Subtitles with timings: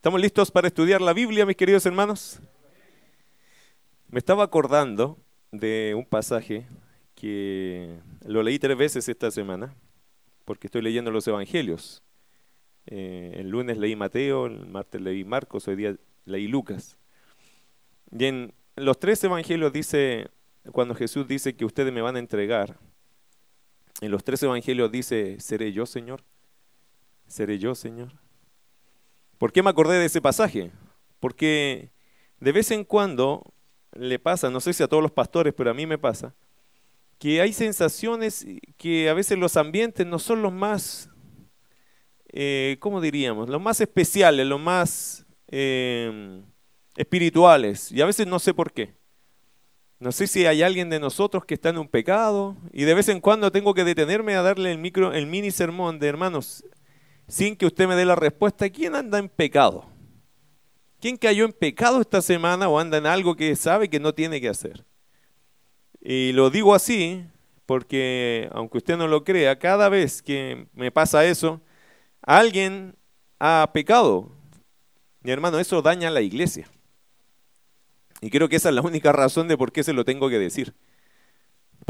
[0.00, 2.40] ¿Estamos listos para estudiar la Biblia, mis queridos hermanos?
[4.08, 5.18] Me estaba acordando
[5.52, 6.66] de un pasaje
[7.14, 9.74] que lo leí tres veces esta semana,
[10.46, 12.02] porque estoy leyendo los Evangelios.
[12.86, 15.94] Eh, el lunes leí Mateo, el martes leí Marcos, hoy día
[16.24, 16.96] leí Lucas.
[18.10, 20.30] Y en los tres Evangelios dice,
[20.72, 22.78] cuando Jesús dice que ustedes me van a entregar,
[24.00, 26.22] en los tres Evangelios dice, ¿seré yo, Señor?
[27.26, 28.14] ¿Seré yo, Señor?
[29.40, 30.70] ¿Por qué me acordé de ese pasaje?
[31.18, 31.88] Porque
[32.40, 33.54] de vez en cuando
[33.94, 36.34] le pasa, no sé si a todos los pastores, pero a mí me pasa,
[37.18, 38.44] que hay sensaciones
[38.76, 41.08] que a veces los ambientes no son los más,
[42.28, 43.48] eh, ¿cómo diríamos?
[43.48, 46.42] Los más especiales, los más eh,
[46.94, 47.90] espirituales.
[47.92, 48.94] Y a veces no sé por qué.
[50.00, 53.08] No sé si hay alguien de nosotros que está en un pecado y de vez
[53.08, 56.62] en cuando tengo que detenerme a darle el, micro, el mini sermón de hermanos,
[57.30, 59.86] sin que usted me dé la respuesta, ¿quién anda en pecado?
[61.00, 64.40] ¿Quién cayó en pecado esta semana o anda en algo que sabe que no tiene
[64.40, 64.84] que hacer?
[66.00, 67.24] Y lo digo así
[67.66, 71.60] porque, aunque usted no lo crea, cada vez que me pasa eso,
[72.20, 72.96] alguien
[73.38, 74.32] ha pecado.
[75.22, 76.68] Mi hermano, eso daña a la iglesia.
[78.20, 80.38] Y creo que esa es la única razón de por qué se lo tengo que
[80.38, 80.74] decir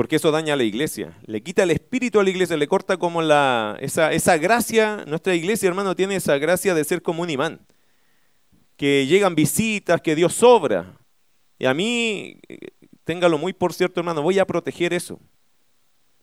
[0.00, 2.96] porque eso daña a la iglesia, le quita el espíritu a la iglesia, le corta
[2.96, 7.28] como la, esa, esa gracia, nuestra iglesia hermano tiene esa gracia de ser como un
[7.28, 7.60] imán,
[8.78, 10.96] que llegan visitas, que Dios sobra.
[11.58, 12.40] Y a mí,
[13.04, 15.20] téngalo muy por cierto hermano, voy a proteger eso.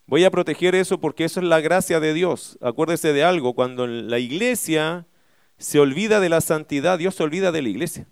[0.07, 2.57] Voy a proteger eso porque eso es la gracia de Dios.
[2.61, 5.05] Acuérdese de algo, cuando la iglesia
[5.59, 8.07] se olvida de la santidad, Dios se olvida de la iglesia.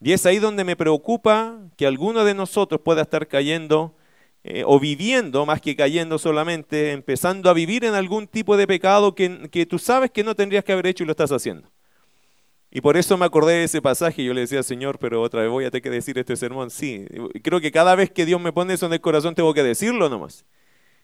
[0.00, 3.96] Y es ahí donde me preocupa que alguno de nosotros pueda estar cayendo
[4.42, 9.14] eh, o viviendo más que cayendo solamente, empezando a vivir en algún tipo de pecado
[9.14, 11.70] que, que, tú sabes que no tendrías que haber hecho y lo estás haciendo.
[12.70, 15.50] Y por eso me acordé de ese pasaje yo le decía, Señor, pero otra vez
[15.50, 16.70] voy a tener que decir este sermón.
[16.70, 17.04] Sí,
[17.42, 20.08] creo que cada vez que Dios me pone eso en el corazón tengo que decirlo
[20.08, 20.44] nomás.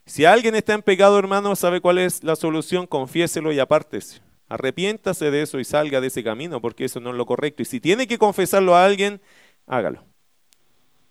[0.06, 4.20] Si alguien está en pecado, hermano, sabe cuál es la solución, confiéselo y apártese.
[4.48, 7.62] Arrepiéntase de eso y salga de ese camino, porque eso no es lo correcto.
[7.62, 9.20] Y si tiene que confesarlo a alguien,
[9.66, 10.04] hágalo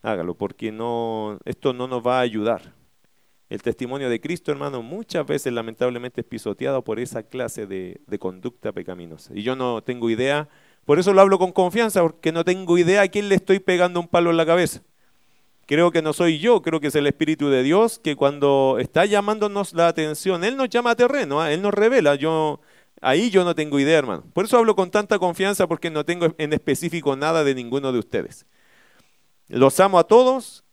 [0.05, 2.73] hágalo, porque no, esto no nos va a ayudar.
[3.49, 8.19] El testimonio de Cristo, hermano, muchas veces lamentablemente es pisoteado por esa clase de, de,
[8.19, 9.33] conducta pecaminosa.
[9.35, 10.49] Y yo no tengo idea,
[10.85, 13.99] por eso lo hablo con confianza, porque no tengo idea a quién le estoy pegando
[13.99, 14.81] un palo en la cabeza.
[15.67, 19.05] Creo que no soy yo, creo que es el Espíritu de Dios que cuando está
[19.05, 21.51] llamándonos la atención, Él nos llama a terreno, ¿ah?
[21.51, 22.13] Él nos revela.
[22.15, 22.61] Yo,
[23.01, 24.23] ahí yo no tengo idea, hermano.
[24.33, 27.99] Por eso hablo con tanta confianza, porque no tengo en específico nada de ninguno de
[27.99, 28.45] ustedes.
[29.47, 30.63] Los amo a todos,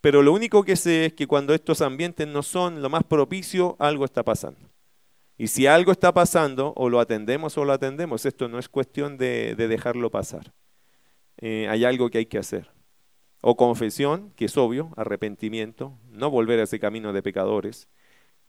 [0.00, 3.76] pero lo único que sé es que cuando estos ambientes no son lo más propicio,
[3.78, 4.70] algo está pasando.
[5.36, 9.16] Y si algo está pasando, o lo atendemos o lo atendemos, esto no es cuestión
[9.16, 10.52] de, dejarlo pasar.
[11.38, 12.70] Eh, hay algo que hay que hacer.
[13.40, 17.88] O confesión, que es obvio, arrepentimiento, no volver a ese camino de pecadores,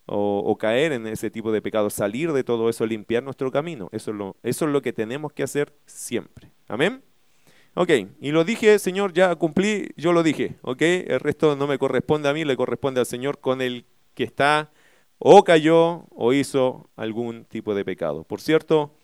[0.08, 3.90] o, caer en ese tipo de pecado, salir de todo eso, limpiar nuestro camino.
[3.92, 6.52] Eso es lo, eso es lo que tenemos que hacer siempre.
[6.68, 7.04] Amén.
[7.78, 7.90] Ok,
[8.22, 12.30] y lo dije, Señor, ya cumplí, yo lo dije, ok, el resto no me corresponde
[12.30, 14.72] a mí, le corresponde al Señor con el que está
[15.20, 18.24] o cayó o hizo algún tipo de pecado.
[18.24, 18.96] Por cierto,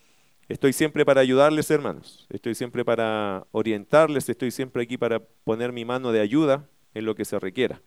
[0.48, 5.84] estoy siempre para ayudarles, hermanos, estoy siempre para orientarles, estoy siempre aquí para poner mi
[5.84, 7.82] mano de ayuda en lo que se requiera.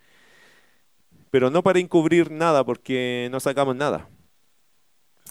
[1.31, 4.07] Pero no para encubrir nada, porque no sacamos nada.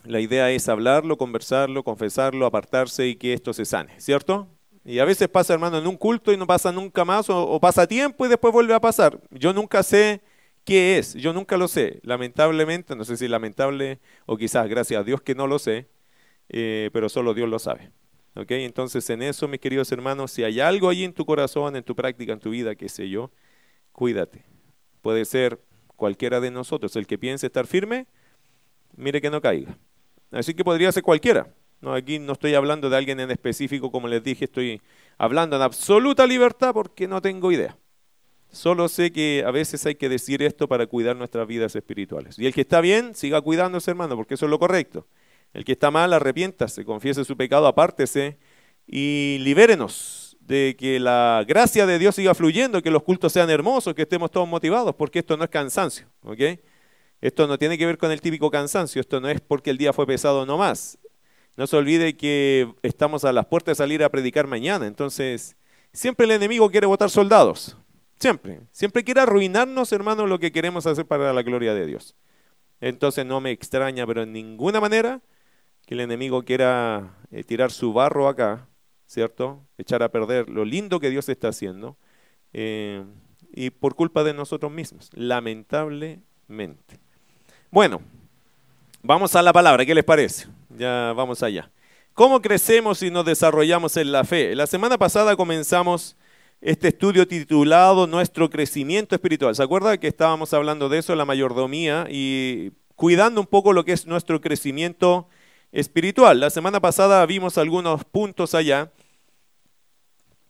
[0.04, 4.48] La idea es hablarlo, conversarlo, confesarlo, apartarse y que esto se sane, ¿cierto?
[4.84, 7.86] Y a veces pasa, hermano, en un culto y no pasa nunca más, o, pasa
[7.86, 9.18] tiempo y después vuelve a pasar.
[9.30, 10.20] Yo nunca sé
[10.64, 12.00] qué es, yo nunca lo sé.
[12.02, 15.88] Lamentablemente, no sé si lamentable o quizás gracias a Dios que no lo sé,
[16.50, 17.90] eh, pero solo Dios lo sabe.
[18.36, 18.64] ¿Okay?
[18.64, 21.94] Entonces, en eso, mis queridos hermanos, si hay algo ahí en tu corazón, en tu
[21.94, 23.30] práctica, en tu vida, qué sé yo,
[23.92, 24.44] cuídate.
[25.00, 25.60] Puede ser
[25.96, 26.94] cualquiera de nosotros.
[26.96, 28.06] El que piense estar firme,
[28.96, 29.78] mire que no caiga.
[30.30, 31.46] Así que podría ser cualquiera.
[31.84, 34.80] No, aquí no estoy hablando de alguien en específico, como les dije, estoy
[35.18, 37.76] hablando en absoluta libertad porque no tengo idea.
[38.50, 42.38] Solo sé que a veces hay que decir esto para cuidar nuestras vidas espirituales.
[42.38, 45.06] Y el que está bien, siga cuidándose, hermano, porque eso es lo correcto.
[45.52, 48.38] El que está mal, arrepiéntase, confiese su pecado, apártese
[48.86, 53.92] y libérenos de que la gracia de Dios siga fluyendo, que los cultos sean hermosos,
[53.92, 56.40] que estemos todos motivados, porque esto no es cansancio, ¿ok?
[57.20, 59.92] Esto no tiene que ver con el típico cansancio, esto no es porque el día
[59.92, 60.98] fue pesado no más,
[61.56, 64.86] no se olvide que estamos a las puertas de salir a predicar mañana.
[64.86, 65.56] Entonces,
[65.92, 67.76] siempre el enemigo quiere votar soldados.
[68.18, 68.60] Siempre.
[68.72, 72.16] Siempre quiere arruinarnos, hermanos, lo que queremos hacer para la gloria de Dios.
[72.80, 75.20] Entonces no me extraña, pero en ninguna manera,
[75.86, 78.68] que el enemigo quiera eh, tirar su barro acá,
[79.06, 79.60] ¿cierto?
[79.78, 81.96] Echar a perder lo lindo que Dios está haciendo,
[82.52, 83.04] eh,
[83.52, 86.98] y por culpa de nosotros mismos, lamentablemente.
[87.70, 88.02] Bueno,
[89.02, 90.46] vamos a la palabra, ¿qué les parece?
[90.76, 91.70] Ya vamos allá.
[92.14, 94.56] ¿Cómo crecemos y nos desarrollamos en la fe?
[94.56, 96.16] La semana pasada comenzamos
[96.60, 99.54] este estudio titulado Nuestro crecimiento espiritual.
[99.54, 103.92] ¿Se acuerda que estábamos hablando de eso, la mayordomía, y cuidando un poco lo que
[103.92, 105.28] es nuestro crecimiento
[105.70, 106.40] espiritual?
[106.40, 108.90] La semana pasada vimos algunos puntos allá.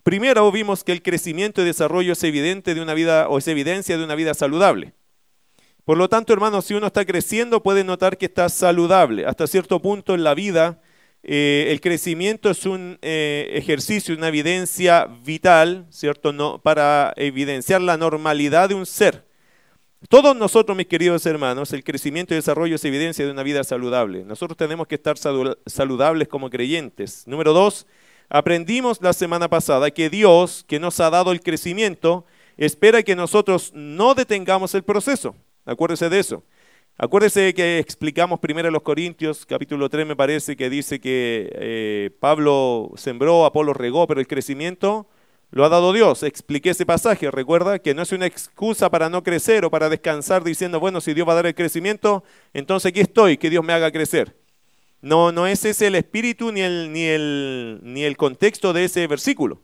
[0.03, 3.99] Primero vimos que el crecimiento y desarrollo es evidente de una vida o es evidencia
[3.99, 4.95] de una vida saludable.
[5.85, 9.27] Por lo tanto, hermanos, si uno está creciendo, puede notar que está saludable.
[9.27, 10.81] Hasta cierto punto en la vida
[11.23, 16.33] eh, el crecimiento es un eh, ejercicio, una evidencia vital, ¿cierto?
[16.33, 19.25] No, para evidenciar la normalidad de un ser.
[20.11, 24.23] Todos nosotros, mis queridos hermanos, el crecimiento y desarrollo es evidencia de una vida saludable.
[24.25, 27.27] Nosotros tenemos que estar saludables como creyentes.
[27.27, 27.87] Número dos,
[28.29, 32.27] aprendimos la semana pasada que Dios, que nos ha dado el crecimiento,
[32.59, 35.35] espera que nosotros no detengamos el proceso.
[35.65, 36.45] Acuérdese de eso.
[36.97, 42.11] Acuérdese que explicamos primero en los Corintios, capítulo 3 me parece, que dice que eh,
[42.21, 45.09] Pablo sembró, Apolo regó, pero el crecimiento
[45.51, 46.23] lo ha dado Dios.
[46.23, 50.45] Expliqué ese pasaje, recuerda que no es una excusa para no crecer o para descansar
[50.45, 52.23] diciendo, bueno, si Dios va a dar el crecimiento,
[52.53, 54.37] entonces aquí estoy, que Dios me haga crecer.
[55.01, 59.07] No, no es ese el espíritu ni el, ni el, ni el contexto de ese
[59.07, 59.61] versículo.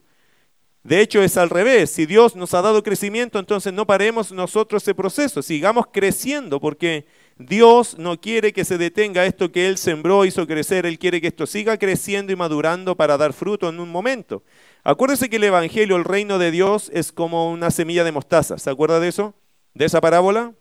[0.83, 1.91] De hecho, es al revés.
[1.91, 5.43] Si Dios nos ha dado crecimiento, entonces no paremos nosotros ese proceso.
[5.43, 7.07] Sigamos creciendo porque
[7.37, 10.87] Dios no quiere que se detenga esto que Él sembró, hizo crecer.
[10.87, 14.43] Él quiere que esto siga creciendo y madurando para dar fruto en un momento.
[14.83, 18.57] Acuérdese que el Evangelio, el reino de Dios, es como una semilla de mostaza.
[18.57, 19.35] ¿Se acuerda de eso?
[19.75, 20.55] ¿De esa parábola?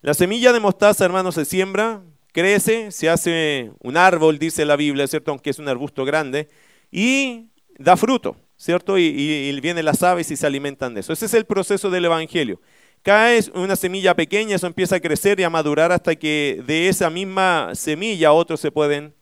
[0.00, 2.02] La semilla de mostaza, hermano, se siembra,
[2.32, 5.32] crece, se hace un árbol, dice la Biblia, ¿cierto?
[5.32, 6.48] Aunque es un arbusto grande,
[6.90, 8.36] y da fruto.
[8.58, 8.98] ¿Cierto?
[8.98, 11.12] Y, vienen las aves y se alimentan de eso.
[11.12, 12.60] Ese es el proceso del Evangelio.
[13.02, 17.08] Cae una semilla pequeña, eso empieza a crecer y a madurar hasta que de esa
[17.08, 19.14] misma semilla otros se pueden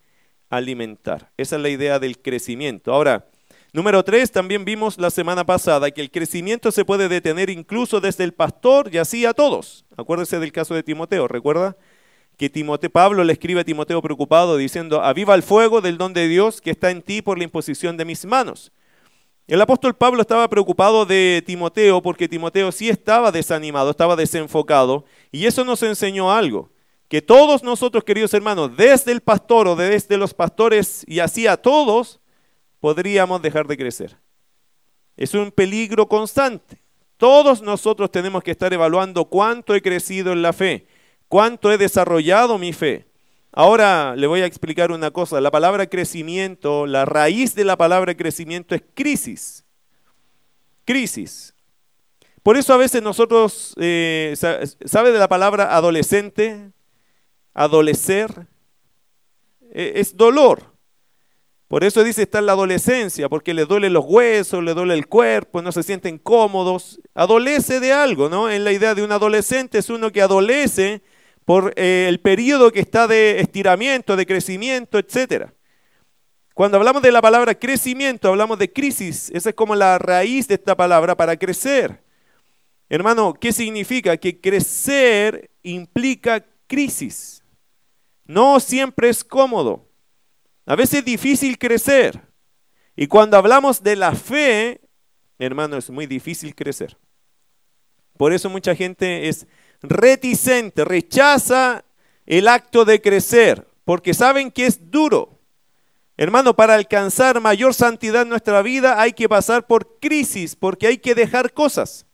[0.48, 1.30] alimentar.
[1.36, 2.92] Esa es la idea del crecimiento.
[2.92, 3.26] Ahora,
[3.74, 8.24] número tres, también vimos la semana pasada que el crecimiento se puede detener incluso desde
[8.24, 9.84] el pastor y así a todos.
[9.96, 11.76] Acuérdese del caso de Timoteo, ¿recuerda?
[12.38, 16.28] que Timoteo, Pablo le escribe a Timoteo preocupado diciendo, aviva el fuego del don de
[16.28, 18.72] Dios que está en ti por la imposición de mis manos.
[19.46, 25.46] El apóstol Pablo estaba preocupado de Timoteo porque Timoteo sí estaba desanimado, estaba desenfocado, y
[25.46, 26.70] eso nos enseñó algo,
[27.08, 31.56] que todos nosotros, queridos hermanos, desde el pastor o desde los pastores y así a
[31.56, 32.18] todos,
[32.80, 34.16] podríamos dejar de crecer.
[35.16, 36.82] Es un peligro constante.
[37.16, 40.88] Todos nosotros tenemos que estar evaluando cuánto he crecido en la fe,
[41.28, 43.06] cuánto he desarrollado mi fe.
[43.58, 45.40] Ahora le voy a explicar una cosa.
[45.40, 49.64] La palabra crecimiento, la raíz de la palabra crecimiento es crisis.
[50.84, 51.54] Crisis.
[52.42, 54.36] Por eso a veces nosotros, eh,
[54.84, 56.70] ¿sabe de la palabra adolescente?
[57.54, 58.46] Adolecer.
[59.72, 60.74] E, es dolor.
[61.66, 65.06] Por eso dice está en la adolescencia, porque le duele los huesos, le duele el
[65.06, 67.00] cuerpo, no se sienten cómodos.
[67.14, 68.50] Adolece de algo, ¿no?
[68.50, 71.00] En la idea de un adolescente es uno que adolece
[71.46, 75.52] por eh, el periodo que está de estiramiento, de crecimiento, etc.
[76.54, 79.30] Cuando hablamos de la palabra crecimiento, hablamos de crisis.
[79.32, 82.02] Esa es como la raíz de esta palabra para crecer.
[82.88, 84.16] Hermano, ¿qué significa?
[84.16, 87.44] Que crecer implica crisis.
[88.24, 89.88] No siempre es cómodo.
[90.66, 92.20] A veces es difícil crecer.
[92.96, 94.80] Y cuando hablamos de la fe,
[95.38, 96.96] hermano, es muy difícil crecer.
[98.16, 99.46] Por eso mucha gente es
[99.82, 101.84] reticente, rechaza
[102.26, 105.38] el acto de crecer, porque saben que es duro.
[106.16, 110.98] Hermano, para alcanzar mayor santidad en nuestra vida hay que pasar por crisis, porque hay
[110.98, 112.06] que dejar cosas.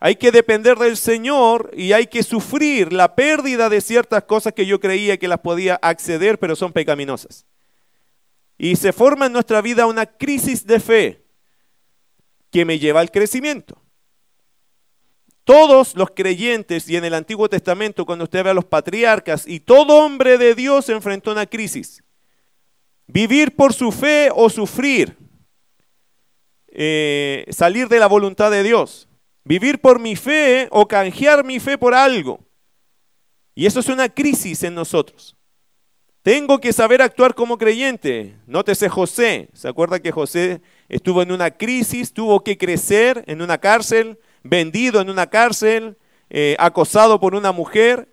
[0.00, 4.66] Hay que depender del Señor y hay que sufrir la pérdida de ciertas cosas que
[4.66, 7.46] yo creía que las podía acceder, pero son pecaminosas.
[8.58, 11.24] Y se forma en nuestra vida una crisis de fe
[12.50, 13.83] que me lleva al crecimiento.
[15.44, 19.60] Todos los creyentes y en el Antiguo Testamento, cuando usted ve a los patriarcas y
[19.60, 22.02] todo hombre de Dios enfrentó una crisis.
[23.06, 25.16] Vivir por su fe o sufrir.
[26.68, 29.06] Eh, salir de la voluntad de Dios.
[29.44, 32.40] Vivir por mi fe o canjear mi fe por algo.
[33.54, 35.36] Y eso es una crisis en nosotros.
[36.22, 38.34] Tengo que saber actuar como creyente.
[38.46, 39.50] Nótese José.
[39.52, 44.18] ¿Se acuerda que José estuvo en una crisis, tuvo que crecer en una cárcel?
[44.44, 45.96] Vendido en una cárcel,
[46.30, 48.08] eh, acosado por una mujer,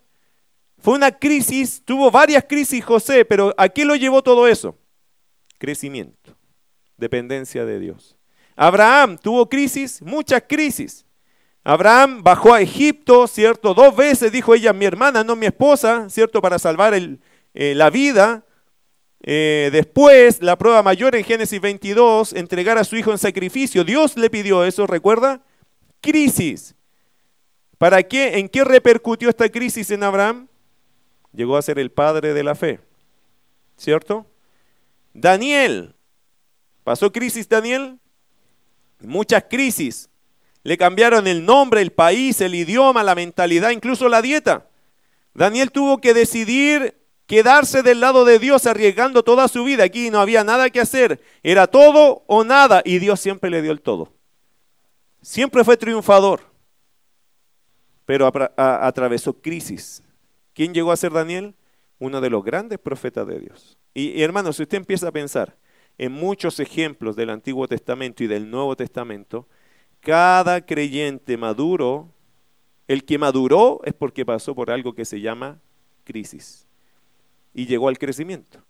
[0.83, 4.75] Fue una crisis, tuvo varias crisis José, pero ¿a qué lo llevó todo eso?
[5.59, 6.35] Crecimiento,
[6.97, 8.17] dependencia de Dios.
[8.55, 11.05] Abraham tuvo crisis, muchas crisis.
[11.63, 13.75] Abraham bajó a Egipto, ¿cierto?
[13.75, 16.41] Dos veces dijo ella, mi hermana, no mi esposa, ¿cierto?
[16.41, 18.43] Para salvar eh, la vida.
[19.21, 23.83] Eh, después, la prueba mayor en Génesis 22, entregar a su hijo en sacrificio.
[23.83, 25.43] Dios le pidió eso, ¿recuerda?
[26.01, 26.75] Crisis.
[27.77, 28.37] ¿Para qué?
[28.37, 30.47] ¿En qué repercutió esta crisis en Abraham?
[31.33, 32.79] Llegó a ser el padre de la fe.
[33.77, 34.25] ¿Cierto?
[35.13, 35.95] Daniel.
[36.83, 37.99] ¿Pasó crisis Daniel?
[38.99, 40.09] Muchas crisis.
[40.63, 44.67] Le cambiaron el nombre, el país, el idioma, la mentalidad, incluso la dieta.
[45.33, 49.85] Daniel tuvo que decidir quedarse del lado de Dios arriesgando toda su vida.
[49.85, 51.21] Aquí no había nada que hacer.
[51.41, 54.13] Era todo o nada y Dios siempre le dio el todo.
[55.21, 56.41] Siempre fue triunfador,
[58.05, 60.03] pero atravesó crisis.
[60.53, 61.55] ¿Quién llegó a ser Daniel?
[61.99, 63.77] Uno de los grandes profetas de Dios.
[63.93, 65.55] Y, y hermano, si usted empieza a pensar
[65.97, 69.47] en muchos ejemplos del Antiguo Testamento y del Nuevo Testamento,
[69.99, 72.09] cada creyente maduro,
[72.87, 75.59] el que maduró es porque pasó por algo que se llama
[76.03, 76.67] crisis
[77.53, 78.63] y llegó al crecimiento.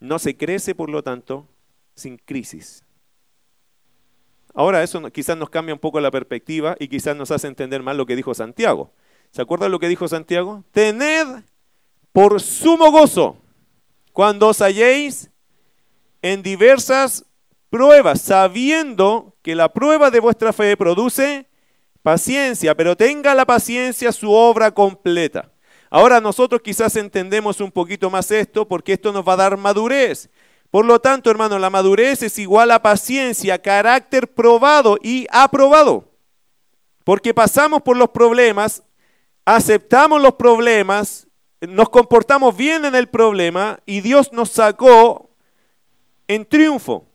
[0.00, 1.48] No se crece, por lo tanto,
[1.94, 2.85] sin crisis.
[4.56, 7.94] Ahora eso quizás nos cambia un poco la perspectiva y quizás nos hace entender más
[7.94, 8.90] lo que dijo Santiago.
[9.30, 10.64] ¿Se acuerdan lo que dijo Santiago?
[10.70, 11.44] Tened
[12.10, 13.36] por sumo gozo
[14.14, 15.30] cuando os halléis
[16.22, 17.26] en diversas
[17.68, 21.46] pruebas, sabiendo que la prueba de vuestra fe produce
[22.02, 25.52] paciencia, pero tenga la paciencia su obra completa.
[25.90, 30.30] Ahora nosotros quizás entendemos un poquito más esto porque esto nos va a dar madurez.
[30.70, 36.12] Por lo tanto, hermano, la madurez es igual a paciencia, carácter probado y aprobado.
[37.04, 38.82] Porque pasamos por los problemas,
[39.44, 41.28] aceptamos los problemas,
[41.60, 45.30] nos comportamos bien en el problema y Dios nos sacó
[46.26, 47.06] en triunfo.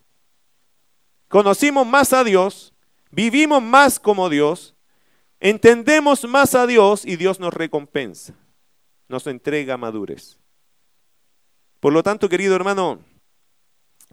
[1.28, 2.74] Conocimos más a Dios,
[3.12, 4.76] vivimos más como Dios,
[5.40, 8.34] entendemos más a Dios y Dios nos recompensa,
[9.08, 10.38] nos entrega madurez.
[11.80, 13.00] Por lo tanto, querido hermano,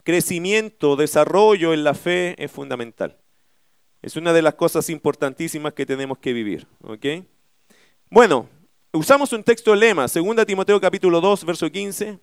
[0.08, 3.18] crecimiento, desarrollo en la fe es fundamental.
[4.00, 6.66] Es una de las cosas importantísimas que tenemos que vivir.
[8.08, 8.48] Bueno,
[8.94, 12.18] usamos un texto lema, 2 Timoteo capítulo 2, verso 15.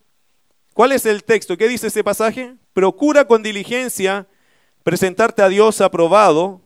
[0.74, 1.56] ¿Cuál es el texto?
[1.58, 2.56] ¿Qué dice ese pasaje?
[2.74, 4.28] Procura con diligencia
[4.82, 6.62] presentarte a Dios aprobado,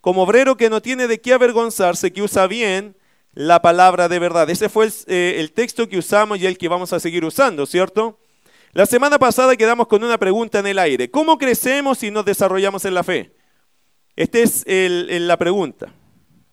[0.00, 2.96] como obrero que no tiene de qué avergonzarse, que usa bien
[3.34, 4.50] la palabra de verdad.
[4.50, 7.66] Ese fue el, eh, el, texto que usamos y el que vamos a seguir usando,
[7.66, 8.18] ¿cierto?
[8.76, 11.10] La semana pasada quedamos con una pregunta en el aire.
[11.10, 13.32] ¿Cómo crecemos y nos desarrollamos en la fe?
[14.14, 15.90] Esta es la pregunta.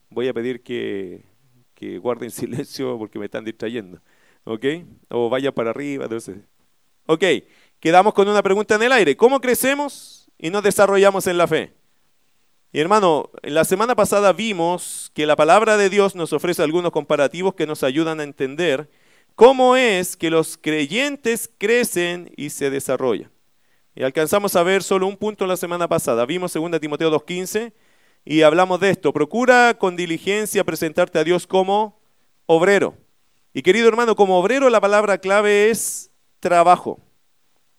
[0.09, 1.25] Voy a pedir que,
[1.73, 3.99] que guarden silencio porque me están distrayendo.
[4.45, 4.65] ¿Ok?
[5.09, 6.05] O vaya para arriba.
[6.05, 6.37] Entonces.
[7.07, 7.25] Ok,
[7.81, 9.17] quedamos con una pregunta en el aire.
[9.17, 10.21] ¿Cómo crecemos?
[10.37, 11.73] y nos desarrollamos en la fe.
[12.71, 17.53] Y hermano, la semana pasada vimos que la palabra de Dios nos ofrece algunos comparativos
[17.53, 18.89] que nos ayudan a entender
[19.35, 23.31] cómo es que los creyentes crecen y se desarrollan.
[23.95, 26.25] Y alcanzamos a ver solo un punto la semana pasada.
[26.25, 27.73] Vimos 2 Timoteo 2.15
[28.25, 29.13] y hablamos de esto.
[29.13, 31.99] Procura con diligencia presentarte a Dios como
[32.45, 32.95] obrero.
[33.53, 36.09] Y querido hermano, como obrero la palabra clave es
[36.39, 36.99] trabajo.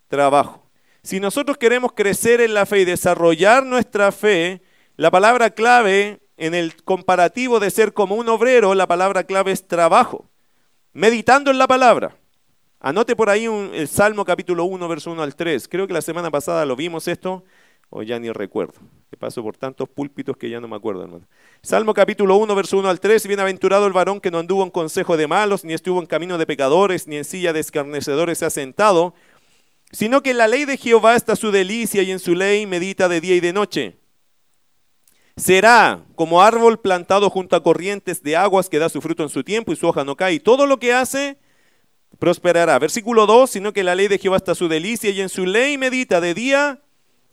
[0.09, 0.71] Trabajo.
[1.03, 4.63] Si nosotros queremos crecer en la fe y desarrollar nuestra fe,
[4.97, 9.67] la palabra clave en el comparativo de ser como un obrero, la palabra clave es
[9.67, 10.31] trabajo.
[10.97, 12.17] Meditando en la palabra.
[12.79, 15.67] Anote por ahí el Salmo capítulo 1, verso 1 al 3.
[15.67, 17.43] Creo que la semana pasada lo vimos esto,
[17.91, 18.75] o ya ni recuerdo.
[19.11, 21.27] Que paso por tantos púlpitos que ya no me acuerdo, hermano.
[21.63, 23.27] Salmo capítulo 1, verso 1 al 3.
[23.27, 26.47] Bienaventurado el varón que no anduvo en consejo de malos, ni estuvo en camino de
[26.47, 29.15] pecadores, ni en silla de escarnecedores se ha sentado,
[29.91, 33.09] sino que en la ley de Jehová está su delicia y en su ley medita
[33.09, 33.99] de día y de noche.
[35.37, 39.43] Será como árbol plantado junto a corrientes de aguas que da su fruto en su
[39.43, 40.35] tiempo y su hoja no cae.
[40.35, 41.39] Y todo lo que hace
[42.19, 42.79] prosperará.
[42.79, 45.77] Versículo 2, sino que la ley de Jehová está su delicia y en su ley
[45.77, 46.83] medita de día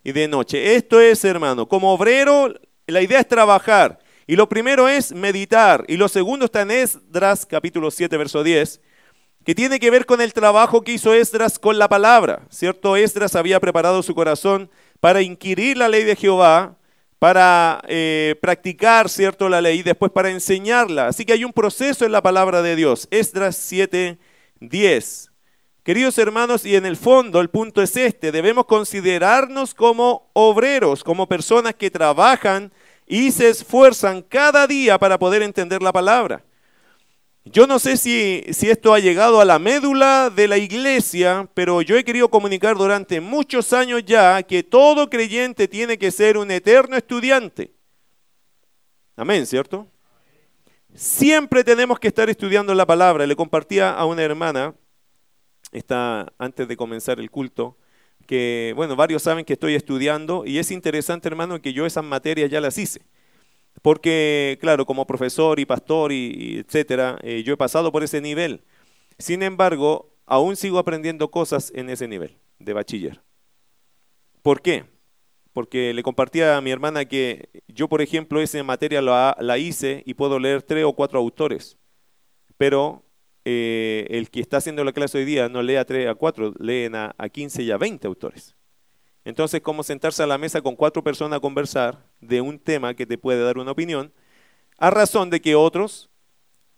[0.04, 0.76] y de noche.
[0.76, 2.54] Esto es, hermano, como obrero,
[2.88, 4.00] la idea es trabajar.
[4.26, 5.86] Y lo primero es meditar.
[5.88, 8.82] Y lo segundo está en Esdras, capítulo 7, verso 10
[9.44, 12.96] que tiene que ver con el trabajo que hizo Esdras con la palabra, ¿cierto?
[12.96, 16.78] Esdras había preparado su corazón para inquirir la ley de Jehová,
[17.22, 19.48] para eh, practicar, ¿cierto?
[19.48, 21.06] La ley y después para enseñarla.
[21.06, 23.08] Así que hay un proceso en la palabra de Dios.
[23.12, 24.18] Esdras 7,
[24.60, 25.32] 10.
[25.84, 31.28] Queridos hermanos, y en el fondo el punto es este, debemos considerarnos como obreros, como
[31.28, 32.72] personas que trabajan
[33.06, 36.44] y se esfuerzan cada día para poder entender la palabra.
[37.44, 41.82] Yo no sé si, si, esto ha llegado a la médula de la iglesia, pero
[41.82, 46.52] yo he querido comunicar durante muchos años ya que todo creyente tiene que ser un
[46.52, 47.74] eterno estudiante.
[49.16, 49.88] Amén, ¿cierto?
[50.94, 53.26] Siempre tenemos que estar estudiando la palabra.
[53.26, 54.76] Le compartía a una hermana,
[55.72, 57.76] está antes de comenzar el culto,
[58.28, 62.52] que, bueno, varios saben que estoy estudiando y es interesante, hermano, que yo esas materias
[62.52, 63.02] ya las hice.
[63.82, 68.64] Porque, claro, como profesor y pastor y, etcétera, eh, yo he pasado por ese nivel.
[69.18, 73.22] Sin embargo, aún sigo aprendiendo cosas en ese nivel de bachiller.
[74.42, 74.86] ¿Por qué?
[75.54, 80.14] Porque le compartía a mi hermana que yo, por ejemplo, esa materia la, hice y
[80.14, 81.78] puedo leer tres o cuatro autores.
[82.58, 83.04] Pero
[83.46, 86.54] eh, el que está haciendo la clase hoy día no lee a 3 a 4,
[86.60, 88.56] leen a, a 15 y a 20 autores.
[89.24, 93.06] Entonces, ¿cómo sentarse a la mesa con cuatro personas a conversar de un tema que
[93.06, 94.12] te puede dar una opinión?
[94.78, 96.10] A razón de que otros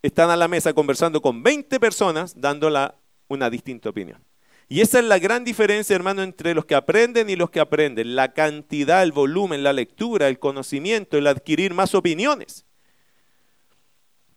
[0.01, 2.95] están a la mesa conversando con 20 personas dándola
[3.29, 4.21] una distinta opinión.
[4.67, 8.15] Y esa es la gran diferencia, hermano, entre los que aprenden y los que aprenden.
[8.15, 12.65] La cantidad, el volumen, la lectura, el conocimiento, el adquirir más opiniones.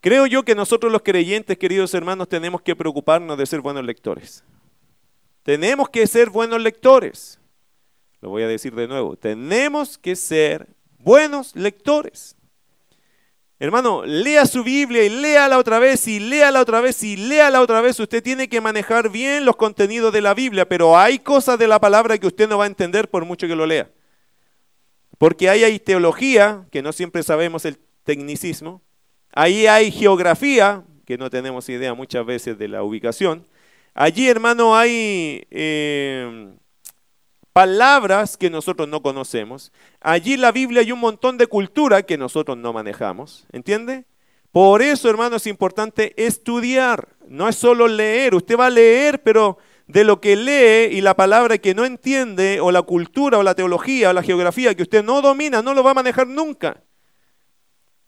[0.01, 4.45] Creo yo que nosotros los creyentes, queridos hermanos, tenemos que preocuparnos de ser buenos lectores.
[5.43, 7.41] Tenemos que ser buenos lectores.
[8.21, 9.17] Lo voy a decir de nuevo.
[9.17, 10.69] Tenemos que ser
[10.99, 12.37] buenos lectores.
[13.59, 17.81] Hermano, lea su Biblia y léala otra vez y léala otra vez y léala otra
[17.81, 17.99] vez.
[17.99, 21.81] Usted tiene que manejar bien los contenidos de la Biblia, pero hay cosas de la
[21.81, 23.91] palabra que usted no va a entender por mucho que lo lea.
[25.17, 28.83] Porque ahí hay teología, que no siempre sabemos el tecnicismo,
[29.37, 33.47] Ahí hay geografía, que no tenemos idea muchas veces de la ubicación.
[33.93, 36.55] Allí, hermano, hay eh,
[37.57, 39.73] palabras que nosotros no conocemos.
[40.03, 43.47] Allí en la Biblia hay un montón de cultura que nosotros no manejamos.
[43.51, 44.05] ¿Entiende?
[44.53, 47.17] Por eso, hermano, es importante estudiar.
[47.27, 48.35] No es solo leer.
[48.35, 52.61] Usted va a leer, pero de lo que lee y la palabra que no entiende,
[52.61, 55.83] o la cultura, o la teología, o la geografía que usted no domina, no lo
[55.83, 56.83] va a manejar nunca.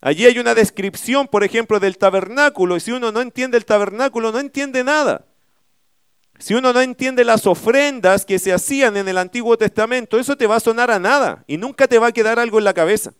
[0.02, 4.30] Allí hay una descripción, por ejemplo, del tabernáculo, y si uno no entiende el tabernáculo,
[4.30, 5.24] no entiende nada.
[6.38, 10.46] Si uno no entiende las ofrendas que se hacían en el Antiguo Testamento, eso te
[10.46, 13.12] va a sonar a nada y nunca te va a quedar algo en la cabeza.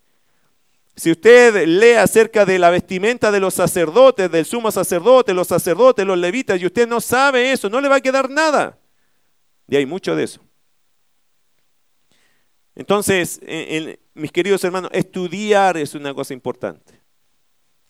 [0.94, 6.04] Si usted lee acerca de la vestimenta de los sacerdotes, del sumo sacerdote, los sacerdotes,
[6.04, 8.78] los levitas, y usted no sabe eso, no le va a quedar nada.
[9.68, 10.40] Y hay mucho de eso.
[12.74, 13.40] Entonces,
[14.14, 17.00] mis queridos hermanos, estudiar es una cosa importante.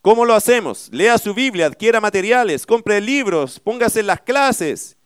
[0.03, 0.91] ¿Cómo lo hacemos?
[0.93, 4.98] Lea su Biblia, adquiera materiales, compre libros, póngase en las clases.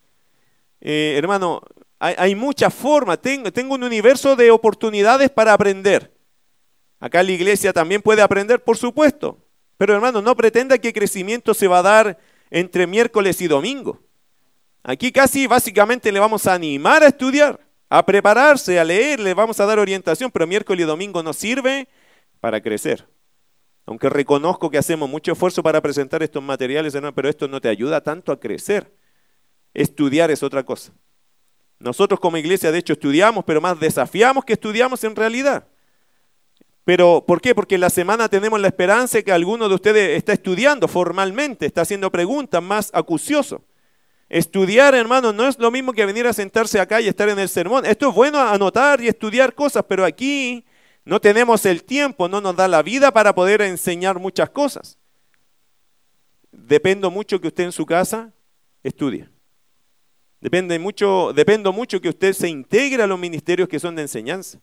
[0.83, 1.62] Eh, hermano,
[1.99, 3.23] hay, muchas formas.
[3.23, 6.12] Tengo, tengo un universo de oportunidades para aprender.
[7.01, 9.38] Acá la iglesia también puede aprender, por supuesto.
[9.79, 12.18] Pero hermano, no pretenda que crecimiento se va a dar
[12.51, 14.03] entre miércoles y domingo.
[14.83, 17.59] Aquí casi básicamente le vamos a animar a estudiar
[17.95, 21.88] a prepararse, a leer, le vamos a dar orientación, pero miércoles y domingo nos sirve
[22.40, 23.07] para crecer.
[23.85, 28.01] Aunque reconozco que hacemos mucho esfuerzo para presentar estos materiales, pero esto no te ayuda
[28.01, 28.90] tanto a crecer.
[29.74, 30.92] Estudiar es otra cosa.
[31.78, 35.66] Nosotros como iglesia, de hecho, estudiamos, pero más desafiamos que estudiamos en realidad.
[36.85, 37.54] Pero, ¿por qué?
[37.54, 41.66] Porque en la semana tenemos la esperanza de que alguno de ustedes está estudiando formalmente,
[41.66, 43.64] está haciendo preguntas más acucioso.
[44.28, 47.48] Estudiar, hermano, no es lo mismo que venir a sentarse acá y estar en el
[47.48, 47.85] sermón.
[47.85, 50.64] Esto es bueno anotar y estudiar cosas, pero aquí
[51.04, 54.98] no tenemos el tiempo, no nos da la vida para poder enseñar muchas cosas.
[56.50, 58.32] Dependo mucho que usted en su casa
[58.82, 59.28] estudie.
[60.42, 64.59] Depende mucho, dependo mucho que usted se integre a los ministerios que son de enseñanza.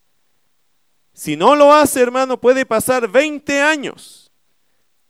[1.14, 4.30] Si no lo hace, hermano, puede pasar 20 años.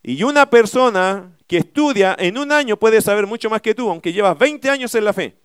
[0.04, 4.14] Y una persona que estudia en un año puede saber mucho más que tú, aunque
[4.14, 5.40] llevas 20 años en la fe.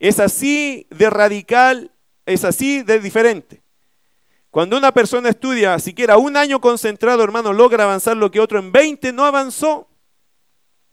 [0.00, 1.92] Es así de radical,
[2.26, 3.62] es así de diferente.
[4.50, 8.72] Cuando una persona estudia siquiera un año concentrado, hermano, logra avanzar lo que otro en
[8.72, 9.88] 20 no avanzó.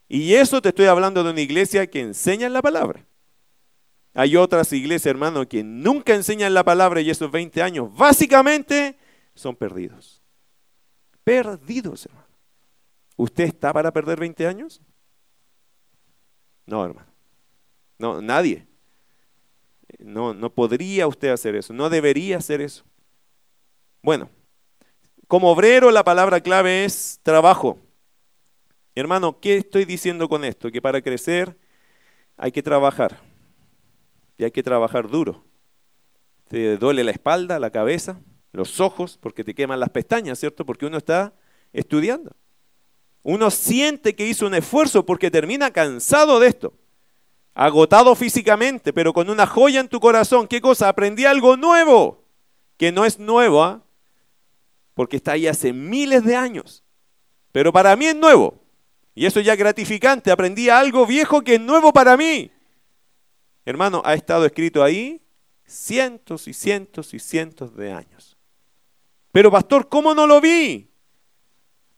[0.08, 3.09] Y eso te estoy hablando de una iglesia que enseña la palabra.
[4.14, 8.98] Hay otras iglesias, hermano, que nunca enseñan la palabra y esos 20 años básicamente
[9.36, 10.22] son perdidos.
[11.24, 12.28] Perdidos, hermano.
[13.16, 14.82] ¿Usted está para perder 20 años?
[16.66, 17.10] No, hermano.
[17.98, 18.66] No, nadie.
[20.00, 22.86] No, no podría usted hacer eso, no debería hacer eso.
[24.02, 24.30] Bueno,
[25.28, 27.78] como obrero la palabra clave es trabajo.
[28.96, 30.72] Hermano, ¿qué estoy diciendo con esto?
[30.72, 31.58] Que para crecer
[32.38, 33.29] hay que trabajar.
[34.40, 35.44] Y hay que trabajar duro.
[36.48, 38.22] Te duele la espalda, la cabeza,
[38.54, 40.66] los ojos, porque te queman las pestañas, ¿cierto?
[40.66, 41.34] Porque uno está
[41.74, 42.32] estudiando.
[43.22, 46.74] Uno siente que hizo un esfuerzo porque termina cansado de esto,
[47.54, 50.48] agotado físicamente, pero con una joya en tu corazón.
[50.48, 50.88] ¿Qué cosa?
[50.88, 52.24] Aprendí algo nuevo,
[52.78, 53.84] que no es nuevo, ¿ah?
[54.94, 56.86] porque está ahí hace miles de años.
[57.52, 58.64] Pero para mí es nuevo.
[59.14, 60.32] Y eso ya es gratificante.
[60.32, 62.52] Aprendí algo viejo que es nuevo para mí.
[63.70, 65.22] Hermano, ha estado escrito ahí
[65.64, 68.36] cientos y cientos y cientos de años.
[69.32, 70.90] Pero pastor, ¿cómo no lo vi?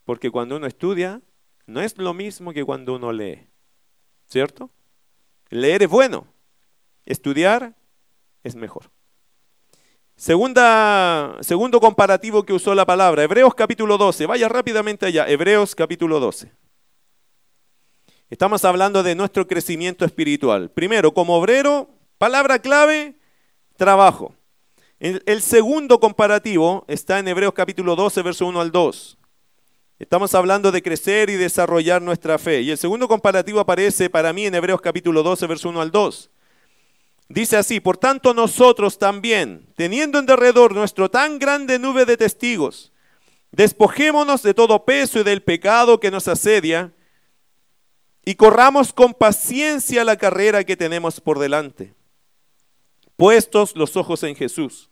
[0.04, 1.22] Porque cuando uno estudia,
[1.68, 3.48] no es lo mismo que cuando uno lee.
[4.28, 4.70] ¿Cierto?
[5.50, 6.28] Leer es bueno.
[7.06, 7.74] Estudiar
[8.44, 8.92] es mejor.
[10.18, 14.26] Segunda, segundo comparativo que usó la palabra, Hebreos capítulo 12.
[14.26, 16.52] Vaya rápidamente allá, Hebreos capítulo 12.
[18.32, 20.72] Estamos hablando de nuestro crecimiento espiritual.
[20.72, 23.15] Primero, como obrero, palabra clave,
[23.76, 24.34] trabajo.
[25.02, 29.17] El, segundo comparativo está en Hebreos capítulo 12, verso 1 al 2.
[30.00, 32.62] Estamos hablando de crecer y desarrollar nuestra fe.
[32.62, 36.30] Y el segundo comparativo aparece para mí en Hebreos capítulo 12, verso 1 al 2.
[37.28, 42.94] Dice así, por tanto nosotros también, teniendo en derredor nuestro tan grande nube de testigos,
[43.52, 46.94] despojémonos de todo peso y del pecado que nos asedia
[48.24, 51.94] y corramos con paciencia la carrera que tenemos por delante,
[53.18, 54.90] puestos los ojos en Jesús,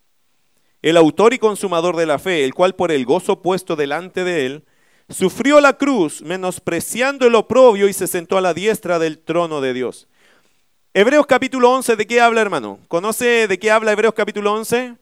[0.82, 4.46] el autor y consumador de la fe, el cual por el gozo puesto delante de
[4.46, 4.65] él,
[5.10, 9.74] sufrió la cruz, menospreciando el oprobio y se sentó a la diestra del trono de
[9.74, 10.08] Dios.
[10.94, 12.80] Hebreos capítulo 11, ¿de qué habla hermano?
[12.88, 14.96] ¿Conoce de qué habla Hebreos capítulo 11?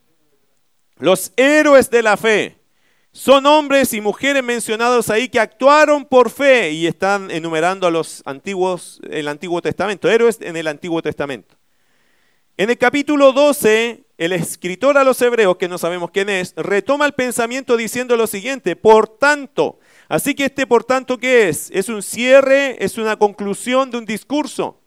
[0.97, 2.56] Los héroes de la fe.
[3.17, 8.21] Son hombres y mujeres mencionados ahí que actuaron por fe y están enumerando a los
[8.25, 11.55] antiguos, el Antiguo Testamento, héroes en el Antiguo Testamento.
[12.57, 17.07] En el capítulo 12, el escritor a los hebreos, que no sabemos quién es, retoma
[17.07, 21.71] el pensamiento diciendo lo siguiente, por tanto, así que este por tanto, ¿qué es?
[21.71, 24.79] Es un cierre, es una conclusión de un discurso.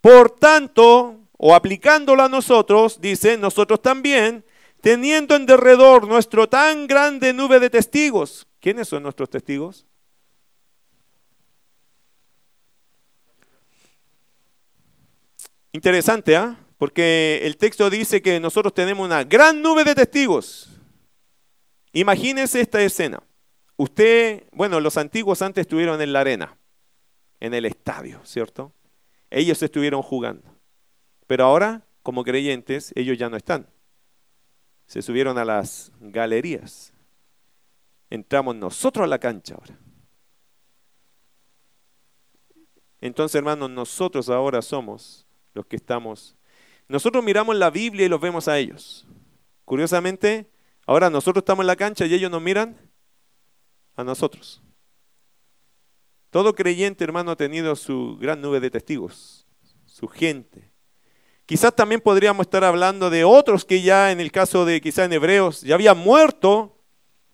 [0.00, 4.44] Por tanto, o aplicándolo a nosotros, dice, nosotros también,
[4.84, 8.46] teniendo en derredor nuestro tan grande nube de testigos.
[8.60, 9.86] ¿Quiénes son nuestros testigos?
[15.72, 16.58] Interesante, ¿ah?
[16.76, 20.68] Porque el texto dice que nosotros tenemos una gran nube de testigos.
[21.94, 23.22] Imagínense esta escena.
[23.78, 26.58] Usted, bueno, los antiguos antes estuvieron en la arena,
[27.40, 28.74] en el estadio, ¿cierto?
[29.30, 30.44] Ellos estuvieron jugando.
[31.26, 33.73] Pero ahora, como creyentes, ellos ya no están
[34.86, 36.92] se subieron a las galerías.
[38.10, 39.78] Entramos nosotros a la cancha ahora.
[43.00, 46.36] Entonces, hermanos, nosotros ahora somos los que estamos.
[46.88, 49.06] Nosotros miramos la Biblia y los vemos a ellos.
[49.64, 50.50] Curiosamente,
[50.86, 52.76] ahora nosotros estamos en la cancha y ellos nos miran
[53.96, 54.62] a nosotros.
[56.30, 59.46] Todo creyente, hermano, ha tenido su gran nube de testigos,
[59.86, 60.73] su gente,
[61.46, 65.12] Quizás también podríamos estar hablando de otros que ya en el caso de quizás en
[65.12, 66.78] Hebreos ya habían muerto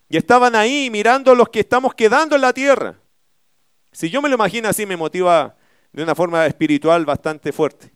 [0.09, 2.99] y estaban ahí mirando los que estamos quedando en la tierra.
[3.93, 5.55] Si yo me lo imagino así me motiva
[5.93, 7.93] de una forma espiritual bastante fuerte.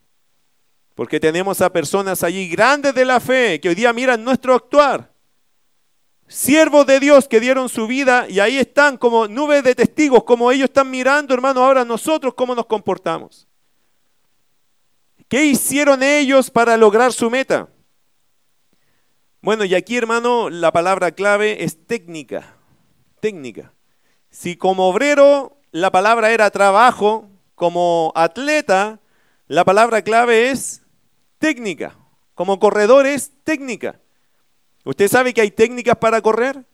[0.94, 5.12] Porque tenemos a personas allí grandes de la fe que hoy día miran nuestro actuar.
[6.28, 10.52] Siervos de Dios que dieron su vida y ahí están como nubes de testigos, como
[10.52, 13.48] ellos están mirando, hermano, ahora nosotros cómo nos comportamos.
[15.34, 17.68] ¿Qué hicieron ellos para lograr su meta?
[19.40, 22.54] Bueno, y aquí, hermano, la palabra clave es técnica.
[23.18, 23.72] Técnica.
[24.30, 29.00] Si como obrero la palabra era trabajo, como atleta
[29.48, 30.82] la palabra clave es
[31.38, 31.98] técnica.
[32.34, 34.00] Como corredor es técnica.
[34.84, 36.64] ¿Usted sabe que hay técnicas para correr?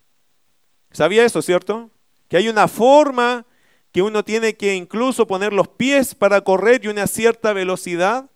[0.90, 1.90] ¿Sabía eso, cierto?
[2.28, 3.46] Que hay una forma
[3.90, 8.29] que uno tiene que incluso poner los pies para correr y una cierta velocidad.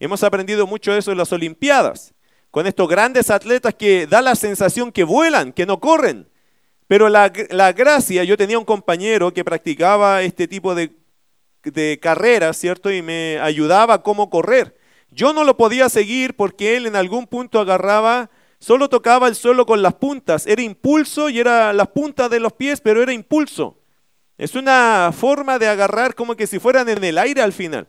[0.00, 2.14] Hemos aprendido mucho eso en las Olimpiadas,
[2.50, 6.26] con estos grandes atletas que da la sensación que vuelan, que no corren.
[6.86, 10.90] Pero la, gracia, yo tenía un compañero que practicaba este tipo de,
[12.00, 12.90] carreras, ¿cierto?
[12.90, 14.74] Y me ayudaba a cómo correr.
[15.10, 19.66] Yo no lo podía seguir porque él en algún punto agarraba, solo tocaba el suelo
[19.66, 20.46] con las puntas.
[20.46, 23.78] Era impulso y era las puntas de los pies, pero era impulso.
[24.38, 27.86] Es una forma de agarrar como que si fueran en el aire al final.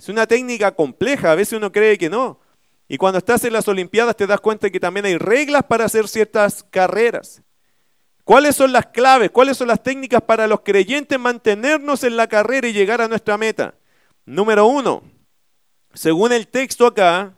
[0.00, 2.40] Es una técnica compleja, a veces uno cree que no.
[2.88, 6.08] Y cuando estás en las Olimpiadas te das cuenta que también hay reglas para hacer
[6.08, 7.42] ciertas carreras.
[8.24, 9.30] ¿Cuáles son las claves?
[9.30, 13.36] ¿Cuáles son las técnicas para los creyentes mantenernos en la carrera y llegar a nuestra
[13.36, 13.74] meta?
[14.24, 15.02] Número uno,
[15.92, 17.34] según el texto acá,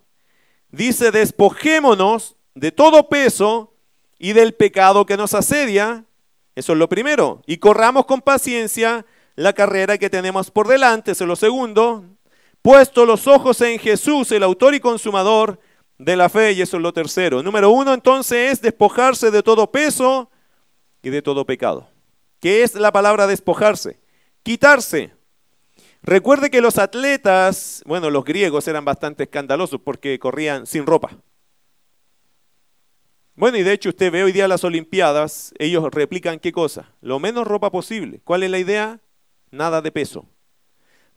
[0.71, 3.75] dice despojémonos de todo peso
[4.21, 6.05] y del pecado que nos asedia
[6.55, 7.43] Eso es lo primero.
[7.45, 11.11] Y corramos con paciencia la carrera que tenemos por delante.
[11.11, 12.05] Eso es lo segundo.
[12.63, 15.59] Puesto los ojos en Jesús, el autor y consumador
[15.99, 16.53] de la fe.
[16.53, 17.43] Y eso es lo tercero.
[17.43, 20.31] Número uno, entonces, es despojarse de todo peso
[21.03, 21.89] y de todo pecado.
[22.41, 23.99] ¿Qué es la palabra despojarse?
[24.43, 25.13] Quitarse.
[26.03, 31.17] Recuerde que los atletas, bueno, los griegos eran bastante escandalosos porque corrían sin ropa.
[33.35, 36.93] Bueno, y de hecho usted ve hoy día las Olimpiadas, ellos replican qué cosa?
[37.01, 38.21] Lo menos ropa posible.
[38.25, 39.01] ¿Cuál es la idea?
[39.51, 40.27] Nada de peso.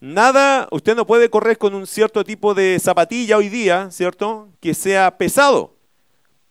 [0.05, 4.49] Nada, usted no puede correr con un cierto tipo de zapatilla hoy día, ¿cierto?
[4.59, 5.77] Que sea pesado.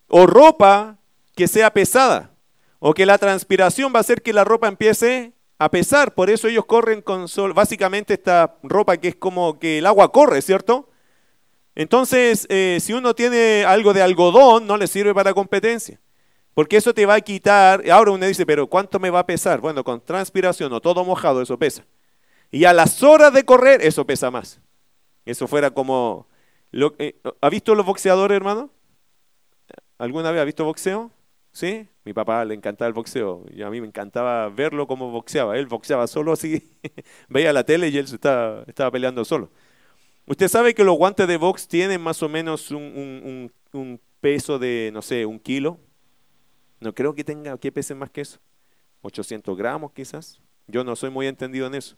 [0.08, 0.98] O ropa
[1.36, 2.32] que sea pesada.
[2.80, 6.14] O que la transpiración va a hacer que la ropa empiece a pesar.
[6.14, 7.52] Por eso ellos corren con sol.
[7.52, 10.90] Básicamente esta ropa que es como que el agua corre, ¿cierto?
[11.76, 16.00] Entonces, eh, si uno tiene algo de algodón, no le sirve para competencia.
[16.54, 17.88] Porque eso te va a quitar.
[17.88, 19.60] Ahora uno dice, pero ¿cuánto me va a pesar?
[19.60, 21.84] Bueno, con transpiración o todo mojado, eso pesa.
[22.50, 24.60] Y a las horas de correr, eso pesa más.
[25.24, 26.28] Eso fuera como...
[26.98, 28.70] Eh, ¿Ha visto los boxeadores, hermano?
[29.98, 31.10] ¿Alguna vez ha visto boxeo?
[31.52, 31.88] ¿Sí?
[32.04, 35.56] Mi papá le encantaba el boxeo a mí me encantaba verlo como boxeaba.
[35.56, 36.70] Él boxeaba solo así,
[37.28, 39.50] veía la tele y él estaba, estaba peleando solo.
[40.26, 43.50] Usted sabe que los guantes de box tienen más o menos un,
[44.20, 45.78] peso de, no sé, un kilo.
[46.80, 48.38] No creo que tenga, que pese más que eso.
[49.02, 50.40] 800 gramos quizás.
[50.66, 51.96] Yo no soy muy entendido en eso.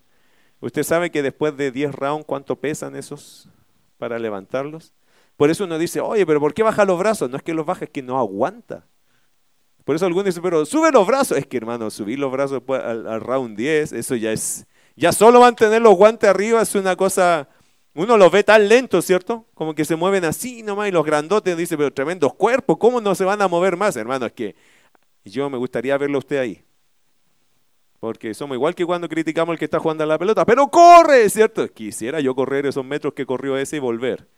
[0.61, 3.49] Usted sabe que después de 10 rounds, ¿cuánto pesan esos
[3.99, 4.93] para levantarlos?
[5.37, 7.31] Por eso uno dice, oye, pero ¿por qué baja los brazos?
[7.31, 8.87] No es que los baja, es que no aguanta.
[9.85, 11.39] Por eso algunos dicen, pero sube los brazos.
[11.39, 14.67] Es que, hermano, subir los brazos al, al round 10, eso ya es,
[14.97, 17.49] ya solo mantener los guantes arriba es una cosa
[17.97, 19.47] uno los ve tan lentos, ¿cierto?
[19.55, 23.15] Como que se mueven así nomás y los grandotes dicen, pero tremendos cuerpos, ¿cómo no
[23.15, 24.27] se van a mover más, hermano?
[24.27, 24.55] Es que
[25.25, 26.63] yo me gustaría verlo usted ahí.
[28.07, 31.29] Porque somos igual que cuando criticamos al que está jugando a la pelota, pero corre,
[31.29, 31.67] ¿cierto?
[31.67, 34.29] Quisiera yo correr esos metros que corrió ese y volver.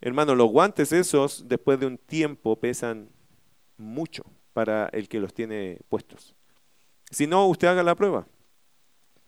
[0.00, 3.08] Hermano, los guantes esos, después de un tiempo, pesan
[3.76, 6.34] mucho para el que los tiene puestos.
[7.08, 8.26] Si no, usted haga la prueba.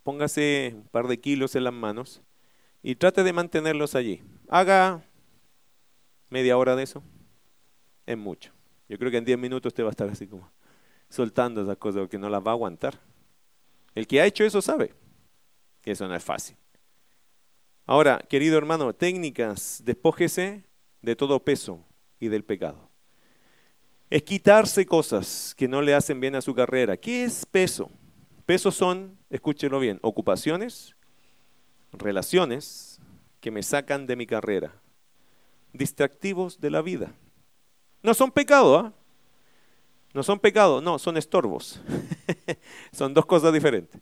[0.02, 2.20] Póngase un par de kilos en las manos
[2.82, 4.20] y trate de mantenerlos allí.
[4.48, 5.04] Haga
[6.28, 7.04] media hora de eso.
[8.04, 8.50] Es mucho.
[8.88, 10.50] Yo creo que en 10 minutos usted va a estar así como
[11.08, 12.98] soltando esas cosas porque no las va a aguantar.
[13.94, 14.94] El que ha hecho eso sabe
[15.82, 16.56] que eso no es fácil.
[17.86, 20.64] Ahora, querido hermano, técnicas, despójese
[21.00, 21.84] de todo peso
[22.20, 22.90] y del pecado.
[24.10, 26.96] Es quitarse cosas que no le hacen bien a su carrera.
[26.96, 27.90] ¿Qué es peso?
[28.46, 30.96] Peso son, escúchelo bien, ocupaciones,
[31.92, 33.00] relaciones
[33.40, 34.74] que me sacan de mi carrera,
[35.72, 37.14] distractivos de la vida.
[38.02, 38.94] No son pecado, ¿ah?
[40.18, 41.80] No son pecado, no, son estorbos.
[42.92, 44.00] son dos cosas diferentes.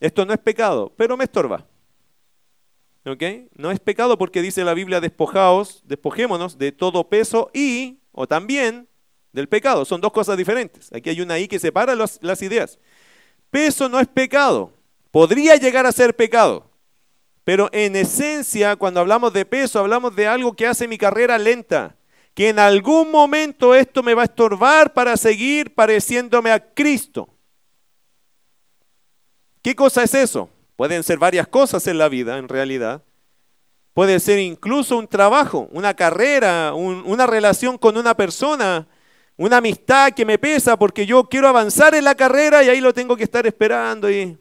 [0.00, 1.66] Esto no es pecado, pero me estorba.
[3.04, 3.22] ¿Ok?
[3.56, 8.88] No es pecado porque dice la Biblia, despojaos, despojémonos de todo peso y, o también,
[9.32, 9.84] del pecado.
[9.84, 10.90] Son dos cosas diferentes.
[10.94, 12.78] Aquí hay una I que separa las ideas.
[13.50, 14.72] Peso no es pecado.
[15.10, 16.70] Podría llegar a ser pecado.
[17.44, 21.96] Pero en esencia, cuando hablamos de peso, hablamos de algo que hace mi carrera lenta.
[22.34, 27.28] Que en algún momento esto me va a estorbar para seguir pareciéndome a Cristo.
[29.62, 30.48] ¿Qué cosa es eso?
[30.76, 33.02] Pueden ser varias cosas en la vida, en realidad.
[33.92, 38.86] Puede ser incluso un trabajo, una carrera, una relación con una persona,
[39.36, 42.94] una amistad que me pesa porque yo quiero avanzar en la carrera y ahí lo
[42.94, 44.38] tengo que estar esperando y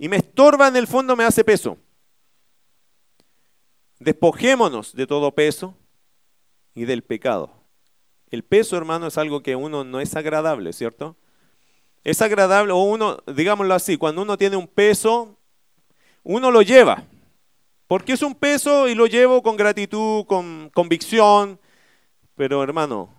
[0.00, 1.76] y me estorba en el fondo, me hace peso.
[4.00, 5.74] Despojémonos de todo peso
[6.74, 7.52] y del pecado.
[8.30, 11.16] El peso, hermano, es algo que uno no es agradable, ¿cierto?
[12.02, 15.36] Es agradable, o uno, digámoslo así, cuando uno tiene un peso,
[16.22, 17.04] uno lo lleva.
[17.86, 21.60] Porque es un peso y lo llevo con gratitud, con convicción.
[22.36, 23.12] Pero hermano,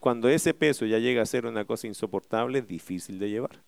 [0.00, 3.62] cuando ese peso ya llega a ser una cosa insoportable, es difícil de llevar.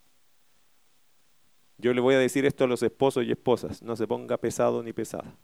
[1.78, 4.82] Yo le voy a decir esto a los esposos y esposas, no se ponga pesado
[4.82, 5.34] ni pesada.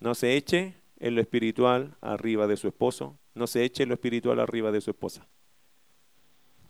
[0.00, 3.94] No se eche en lo espiritual arriba de su esposo, no se eche en lo
[3.94, 5.26] espiritual arriba de su esposa,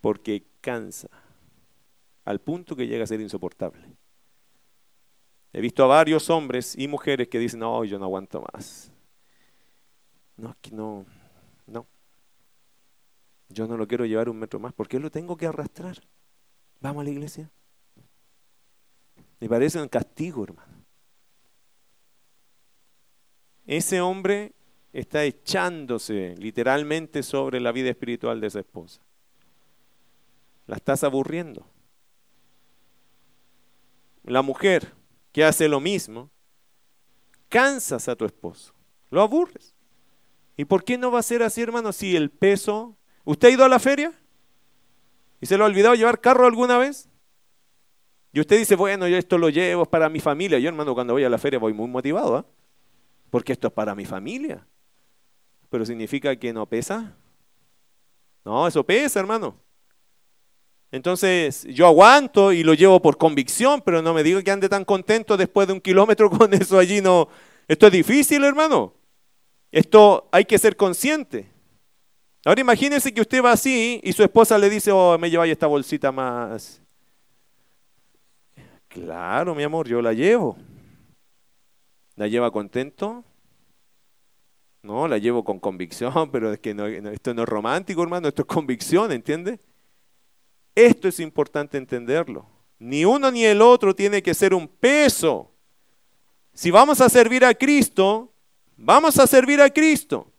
[0.01, 1.09] porque cansa
[2.25, 3.97] al punto que llega a ser insoportable.
[5.53, 8.93] He visto a varios hombres y mujeres que dicen, no, yo no aguanto más.
[10.37, 11.05] No, que no,
[11.66, 11.87] no.
[13.49, 16.01] Yo no lo quiero llevar un metro más, ¿por qué lo tengo que arrastrar?
[16.81, 17.51] Vamos a la iglesia.
[19.40, 20.69] Me parece un castigo, hermano.
[23.70, 24.52] Ese hombre
[24.92, 29.00] está echándose literalmente sobre la vida espiritual de esa esposa.
[30.66, 31.64] La estás aburriendo.
[34.24, 34.92] La mujer
[35.30, 36.30] que hace lo mismo,
[37.48, 38.74] cansas a tu esposo,
[39.09, 39.72] lo aburres.
[40.56, 42.96] ¿Y por qué no va a ser así, hermano, si el peso...
[43.22, 44.12] ¿Usted ha ido a la feria?
[45.40, 47.09] ¿Y se lo ha olvidado llevar carro alguna vez?
[48.33, 50.59] Y usted dice, bueno, yo esto lo llevo para mi familia.
[50.59, 52.44] Yo, hermano, cuando voy a la feria voy muy motivado, ¿ah?
[53.31, 54.66] Porque esto es para mi familia.
[55.71, 57.14] Pero significa que no pesa.
[58.45, 59.57] No, eso pesa, hermano.
[60.93, 64.85] Entonces, yo aguanto y lo llevo por convicción, pero no me digo que ande tan
[64.85, 67.01] contento después de un kilómetro con eso allí.
[67.01, 67.29] No,
[67.69, 68.93] esto es difícil, hermano.
[69.71, 71.49] Esto hay que ser consciente.
[72.45, 75.66] Ahora imagínense que usted va así y su esposa le dice, oh, me lleváis esta
[75.66, 76.81] bolsita más.
[78.88, 80.57] Claro, mi amor, yo la llevo.
[82.20, 83.24] ¿La lleva contento?
[84.83, 86.72] No, la llevo con convicción, pero es que
[87.14, 89.59] esto no es romántico, hermano, esto es convicción, ¿entiende?
[90.74, 92.44] Esto es importante entenderlo.
[92.78, 95.50] Ni uno ni el otro tiene que ser un peso.
[96.52, 98.30] Si vamos a servir a Cristo,
[98.76, 100.30] vamos a servir a Cristo.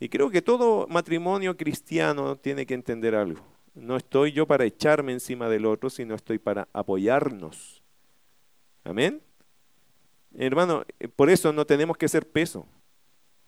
[0.00, 3.42] Y creo que todo matrimonio cristiano tiene que entender algo.
[3.76, 7.80] No estoy yo para echarme encima del otro, sino estoy para apoyarnos.
[8.82, 9.22] Amén.
[10.38, 12.66] Hermano, eh, por eso no tenemos que ser peso.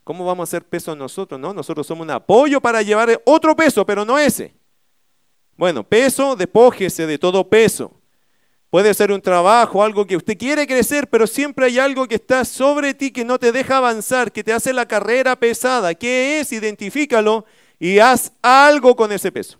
[0.05, 1.39] ¿Cómo vamos a ser peso nosotros?
[1.39, 4.55] No, nosotros somos un apoyo para llevar otro peso, pero no ese.
[5.57, 7.93] Bueno, peso, despójese de todo peso.
[8.71, 12.45] Puede ser un trabajo, algo que usted quiere crecer, pero siempre hay algo que está
[12.45, 15.95] sobre ti que no te deja avanzar, que te hace la carrera pesada.
[15.95, 16.53] ¿Qué es?
[16.53, 17.45] Identifícalo
[17.79, 19.59] y haz algo con ese peso.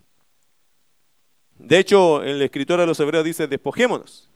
[1.59, 4.28] De hecho, el escritor de los Hebreos dice, despojémonos.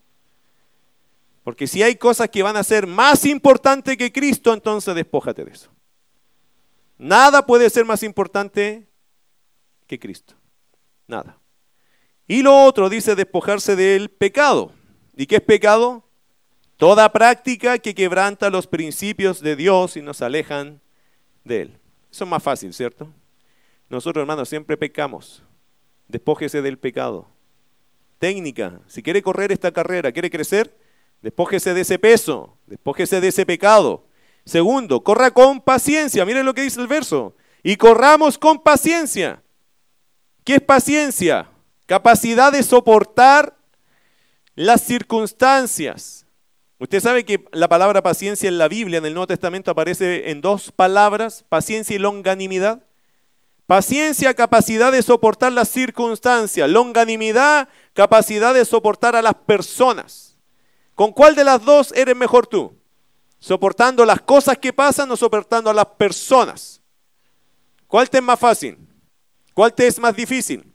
[1.44, 5.52] Porque si hay cosas que van a ser más importantes que Cristo, entonces despójate de
[5.52, 5.70] eso.
[6.98, 8.86] Nada puede ser más importante
[9.86, 10.34] que Cristo.
[11.08, 11.38] Nada.
[12.28, 14.72] Y lo otro dice despojarse del pecado.
[15.16, 16.04] ¿Y qué es pecado?
[16.76, 20.80] Toda práctica que quebranta los principios de Dios y nos alejan
[21.44, 21.78] de Él.
[22.10, 23.08] Eso es más fácil, ¿cierto?
[23.88, 25.42] Nosotros, hermanos, siempre pecamos.
[26.08, 27.26] Despójese del pecado.
[28.18, 28.80] Técnica.
[28.86, 30.76] Si quiere correr esta carrera, quiere crecer,
[31.22, 34.04] despójese de ese peso, despójese de ese pecado.
[34.44, 36.24] Segundo, corra con paciencia.
[36.24, 37.34] Miren lo que dice el verso.
[37.62, 39.42] Y corramos con paciencia.
[40.44, 41.48] ¿Qué es paciencia?
[41.86, 43.56] Capacidad de soportar
[44.56, 46.26] las circunstancias.
[46.78, 50.40] Usted sabe que la palabra paciencia en la Biblia, en el Nuevo Testamento, aparece en
[50.40, 52.82] dos palabras, paciencia y longanimidad.
[53.66, 56.68] Paciencia, capacidad de soportar las circunstancias.
[56.68, 60.31] Longanimidad, capacidad de soportar a las personas.
[60.94, 62.76] ¿Con cuál de las dos eres mejor tú?
[63.38, 66.80] ¿Soportando las cosas que pasan o soportando a las personas?
[67.86, 68.78] ¿Cuál te es más fácil?
[69.54, 70.72] ¿Cuál te es más difícil?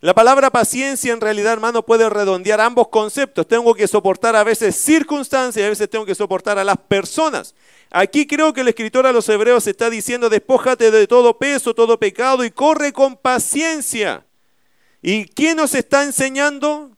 [0.00, 3.48] La palabra paciencia en realidad, hermano, puede redondear ambos conceptos.
[3.48, 7.56] Tengo que soportar a veces circunstancias y a veces tengo que soportar a las personas.
[7.90, 11.98] Aquí creo que el escritor a los hebreos está diciendo, despójate de todo peso, todo
[11.98, 14.24] pecado y corre con paciencia.
[15.02, 16.96] ¿Y quién nos está enseñando?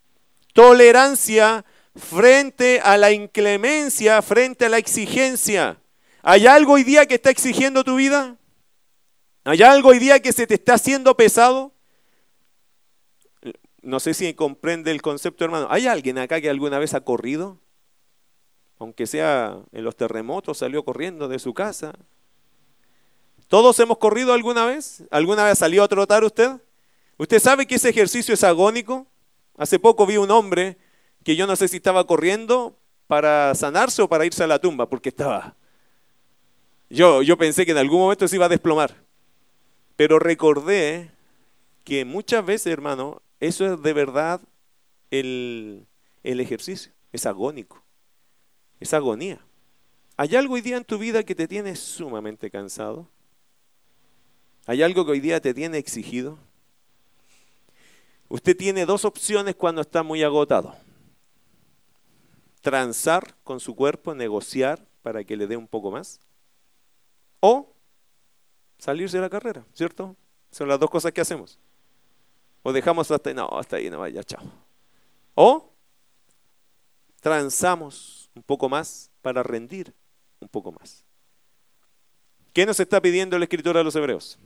[0.53, 1.65] Tolerancia
[2.01, 5.79] frente a la inclemencia, frente a la exigencia.
[6.23, 8.37] ¿Hay algo hoy día que está exigiendo tu vida?
[9.45, 11.73] ¿Hay algo hoy día que se te está haciendo pesado?
[13.83, 15.67] No sé si comprende el concepto, hermano.
[15.71, 17.59] ¿Hay alguien acá que alguna vez ha corrido?
[18.79, 21.93] Aunque sea en los terremotos, salió corriendo de su casa.
[23.49, 25.03] ¿Todos hemos corrido alguna vez?
[25.11, 26.61] ¿Alguna vez salió a trotar usted?
[27.17, 29.07] ¿Usted sabe que ese ejercicio es agónico?
[29.57, 30.79] Hace poco vi un hombre
[31.25, 34.89] que yo no sé si estaba corriendo para sanarse o para irse a la tumba,
[34.89, 35.57] porque estaba...
[36.89, 38.95] Yo, yo pensé que en algún momento se iba a desplomar.
[39.97, 41.11] Pero recordé
[41.85, 44.41] que muchas veces, hermano, eso es de verdad
[45.11, 45.87] el,
[46.23, 47.83] ejercicio, es agónico,
[48.81, 49.41] es agonía.
[50.17, 53.09] ¿Hay algo hoy día en tu vida que te tiene sumamente cansado?
[54.67, 56.39] ¿Hay algo que hoy día te tiene exigido?
[58.29, 60.77] Usted tiene dos opciones cuando está muy agotado.
[62.61, 66.21] Transar con su cuerpo, negociar para que le dé un poco más.
[67.41, 67.73] O
[68.79, 70.17] salirse de la carrera, ¿cierto?
[70.51, 71.59] Son las dos cosas que hacemos.
[72.63, 74.43] O dejamos hasta, no, hasta ahí no vaya, chao.
[75.35, 75.73] O
[77.21, 79.95] transamos un poco más para rendir
[80.41, 81.05] un poco más.
[82.53, 84.39] ¿Qué nos está pidiendo el escritor a los hebreos?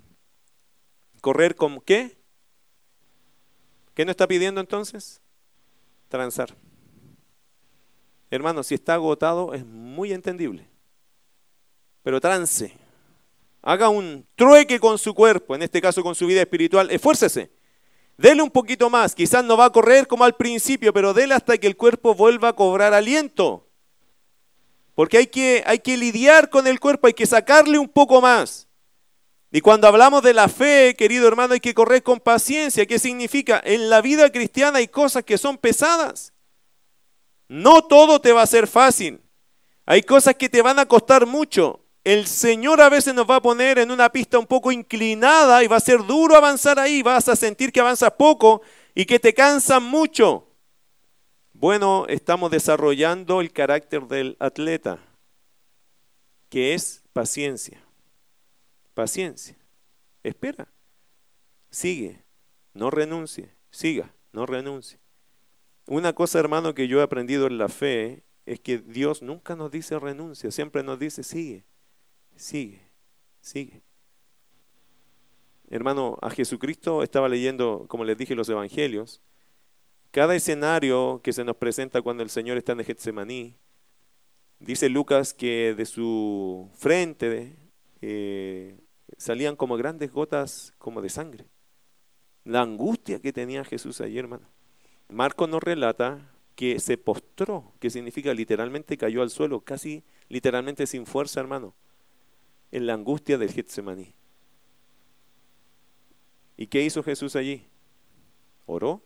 [1.21, 2.19] ¿Correr con qué?
[3.95, 5.21] ¿Qué nos está pidiendo entonces?
[6.09, 6.55] Transar.
[8.35, 10.69] Hermano, si está agotado es muy entendible.
[12.03, 12.77] Pero trance.
[13.63, 16.91] Haga un trueque con su cuerpo, en este caso con su vida espiritual.
[16.91, 17.51] Esfuércese
[18.17, 19.15] Dele un poquito más.
[19.15, 22.49] Quizás no va a correr como al principio, pero dele hasta que el cuerpo vuelva
[22.49, 23.69] a cobrar aliento.
[24.95, 28.69] Porque hay que, hay que lidiar con el cuerpo, hay que sacarle un poco más.
[29.51, 32.87] Y cuando hablamos de la fe, querido hermano, hay que correr con paciencia.
[32.87, 33.61] ¿Qué significa?
[33.65, 36.34] En la vida cristiana hay cosas que son pesadas.
[37.55, 39.21] No todo te va a ser fácil.
[39.87, 41.85] Hay cosas que te van a costar mucho.
[42.03, 45.69] El Señor a veces nos va a poner en una pista un poco inclinada y
[45.69, 47.01] va a ser duro avanzar ahí.
[47.01, 50.49] Vas a sentir que avanzas poco y que te cansan mucho.
[51.53, 54.99] Bueno, estamos desarrollando el carácter del atleta,
[56.49, 57.81] que es paciencia.
[58.95, 59.57] Paciencia.
[60.25, 60.67] Espera.
[61.71, 62.21] Sigue.
[62.73, 63.55] No renuncie.
[63.71, 64.13] Siga.
[64.33, 65.04] No renuncie.
[65.87, 69.71] Una cosa, hermano, que yo he aprendido en la fe es que Dios nunca nos
[69.71, 71.65] dice renuncia, siempre nos dice sigue,
[72.37, 72.81] sigue,
[73.41, 73.83] sigue.
[75.69, 79.23] Hermano, a Jesucristo estaba leyendo, como les dije, los evangelios.
[80.11, 83.57] Cada escenario que se nos presenta cuando el Señor está en Getsemaní,
[84.61, 87.57] dice Lucas que de su frente
[88.01, 88.79] eh,
[89.19, 91.49] salían como grandes gotas como de sangre.
[92.45, 94.54] La angustia que tenía Jesús allí, hermano.
[95.15, 101.07] Marco nos relata que se postró, que significa literalmente cayó al suelo, casi literalmente sin
[101.07, 101.73] fuerza, hermano,
[102.73, 104.13] en la angustia del Getsemaní.
[106.57, 107.65] ¿Y qué hizo Jesús allí?
[108.67, 109.03] Oró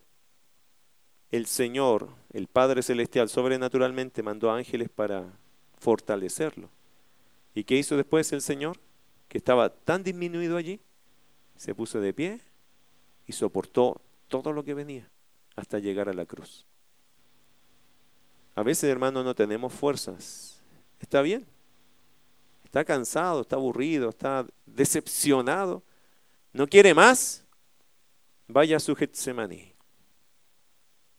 [1.29, 5.37] el Señor, el Padre Celestial, sobrenaturalmente mandó ángeles para
[5.77, 6.71] fortalecerlo.
[7.53, 8.79] ¿Y qué hizo después el Señor?
[9.27, 10.79] Que estaba tan disminuido allí,
[11.55, 12.41] se puso de pie
[13.27, 15.07] y soportó todo lo que venía
[15.59, 16.65] hasta llegar a la cruz.
[18.55, 20.61] A veces, hermano, no tenemos fuerzas.
[20.99, 21.45] Está bien.
[22.65, 25.83] Está cansado, está aburrido, está decepcionado.
[26.53, 27.43] No quiere más.
[28.47, 29.73] Vaya a su Getsemaní.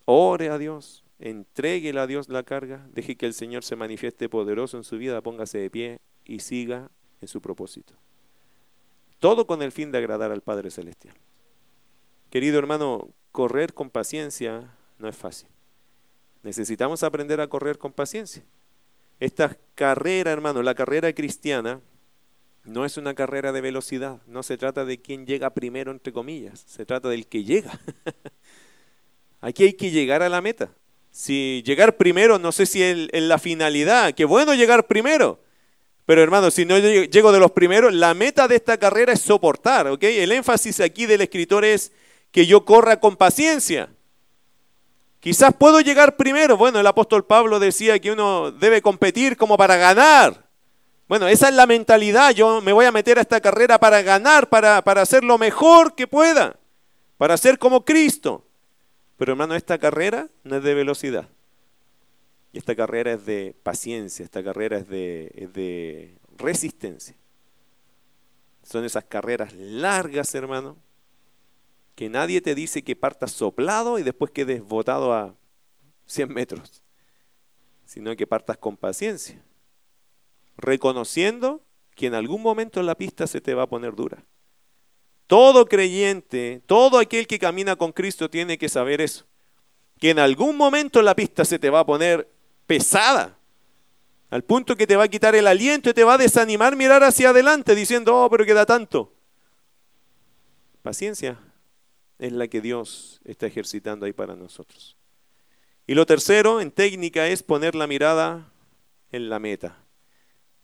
[0.04, 4.76] Ore a Dios, entréguele a Dios la carga, deje que el Señor se manifieste poderoso
[4.76, 7.94] en su vida, póngase de pie y siga en su propósito.
[9.20, 11.14] Todo con el fin de agradar al Padre Celestial.
[12.30, 15.48] Querido hermano, correr con paciencia no es fácil.
[16.42, 18.42] Necesitamos aprender a correr con paciencia.
[19.18, 21.80] Esta carrera, hermano, la carrera cristiana,
[22.64, 26.64] no es una carrera de velocidad, no se trata de quién llega primero, entre comillas,
[26.66, 27.78] se trata del que llega.
[29.40, 30.70] Aquí hay que llegar a la meta.
[31.10, 35.40] Si llegar primero, no sé si es la finalidad, qué bueno llegar primero.
[36.06, 39.86] Pero hermano, si no llego de los primeros, la meta de esta carrera es soportar,
[39.88, 40.02] ¿ok?
[40.02, 41.92] El énfasis aquí del escritor es
[42.30, 43.90] que yo corra con paciencia.
[45.20, 46.56] Quizás puedo llegar primero.
[46.56, 50.48] Bueno, el apóstol Pablo decía que uno debe competir como para ganar.
[51.08, 52.30] Bueno, esa es la mentalidad.
[52.32, 55.94] Yo me voy a meter a esta carrera para ganar, para, para hacer lo mejor
[55.94, 56.58] que pueda,
[57.18, 58.46] para ser como Cristo.
[59.16, 61.28] Pero hermano, esta carrera no es de velocidad.
[62.52, 67.14] Y esta carrera es de paciencia, esta carrera es de, de resistencia.
[68.62, 70.76] Son esas carreras largas, hermano,
[71.94, 75.34] que nadie te dice que partas soplado y después quedes botado a
[76.06, 76.82] 100 metros,
[77.84, 79.42] sino que partas con paciencia,
[80.56, 81.62] reconociendo
[81.94, 84.24] que en algún momento la pista se te va a poner dura.
[85.26, 89.26] Todo creyente, todo aquel que camina con Cristo tiene que saber eso.
[89.98, 92.28] Que en algún momento la pista se te va a poner
[92.66, 93.38] pesada.
[94.30, 97.04] Al punto que te va a quitar el aliento y te va a desanimar mirar
[97.04, 99.12] hacia adelante diciendo, oh, pero queda tanto.
[100.82, 101.38] Paciencia
[102.20, 104.96] es la que Dios está ejercitando ahí para nosotros.
[105.86, 108.52] Y lo tercero en técnica es poner la mirada
[109.10, 109.82] en la meta.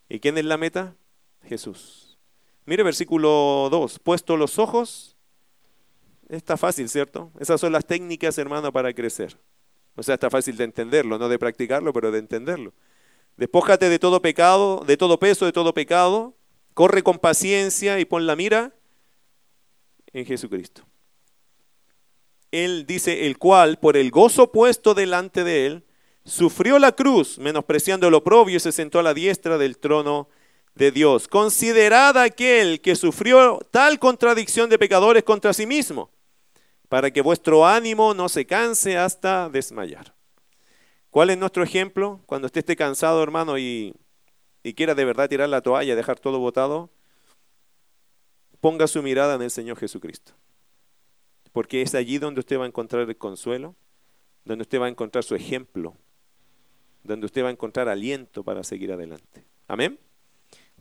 [0.09, 0.95] ¿Y quién es la meta?
[1.43, 2.19] Jesús.
[2.67, 5.17] Mire versículo 2, puesto los ojos,
[6.29, 7.33] está fácil, ¿cierto?
[7.41, 9.39] Esas son las técnicas, hermano, para crecer.
[9.97, 12.75] O sea, está fácil de entenderlo, no de practicarlo, pero de entenderlo.
[13.39, 16.37] Despójate de todo pecado, de todo peso, de todo pecado,
[16.75, 18.75] corre con paciencia y pon la mira
[20.13, 20.87] en Jesucristo.
[22.65, 25.85] Él dice, el cual, por el gozo puesto delante de él,
[26.25, 30.29] sufrió la cruz, menospreciando el oprobio y se sentó a la diestra del trono
[30.75, 31.29] de Dios.
[31.29, 36.11] Considerad aquel que sufrió tal contradicción de pecadores contra sí mismo,
[36.89, 40.15] para que vuestro ánimo no se canse hasta desmayar.
[41.11, 42.21] ¿Cuál es nuestro ejemplo?
[42.27, 43.95] Cuando esté cansado, hermano, y,
[44.63, 46.91] y quiera de verdad tirar la toalla, dejar todo botado,
[48.61, 50.33] ponga su mirada en el Señor Jesucristo.
[51.57, 53.75] Porque es allí donde usted va a encontrar el consuelo,
[54.45, 55.97] donde usted va a encontrar su ejemplo,
[57.03, 59.47] donde usted va a encontrar aliento para seguir adelante.
[59.67, 59.99] Amén.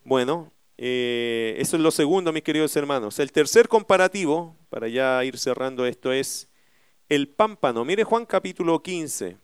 [0.04, 3.20] Bueno, Eh, eso es lo segundo, mis queridos hermanos.
[3.20, 6.50] El tercer comparativo, para ya ir cerrando esto, es
[7.08, 7.86] el pámpano.
[7.86, 9.38] Mire Juan capítulo 15.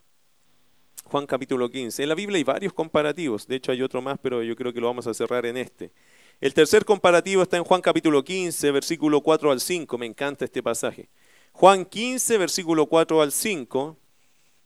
[1.06, 2.04] Juan capítulo 15.
[2.04, 4.82] En la Biblia hay varios comparativos, de hecho hay otro más, pero yo creo que
[4.82, 5.94] lo vamos a cerrar en este.
[6.42, 9.98] El tercer comparativo está en Juan capítulo 15, versículo 4 al 5.
[9.98, 11.08] Me encanta este pasaje.
[11.52, 13.98] Juan 15, versículo 4 al 5.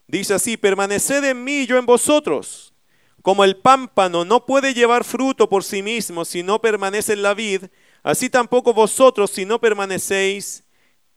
[0.08, 2.74] Dice así, permaneced en mí yo en vosotros.
[3.22, 7.34] Como el pámpano no puede llevar fruto por sí mismo si no permanece en la
[7.34, 7.64] vid,
[8.04, 10.64] así tampoco vosotros si no permanecéis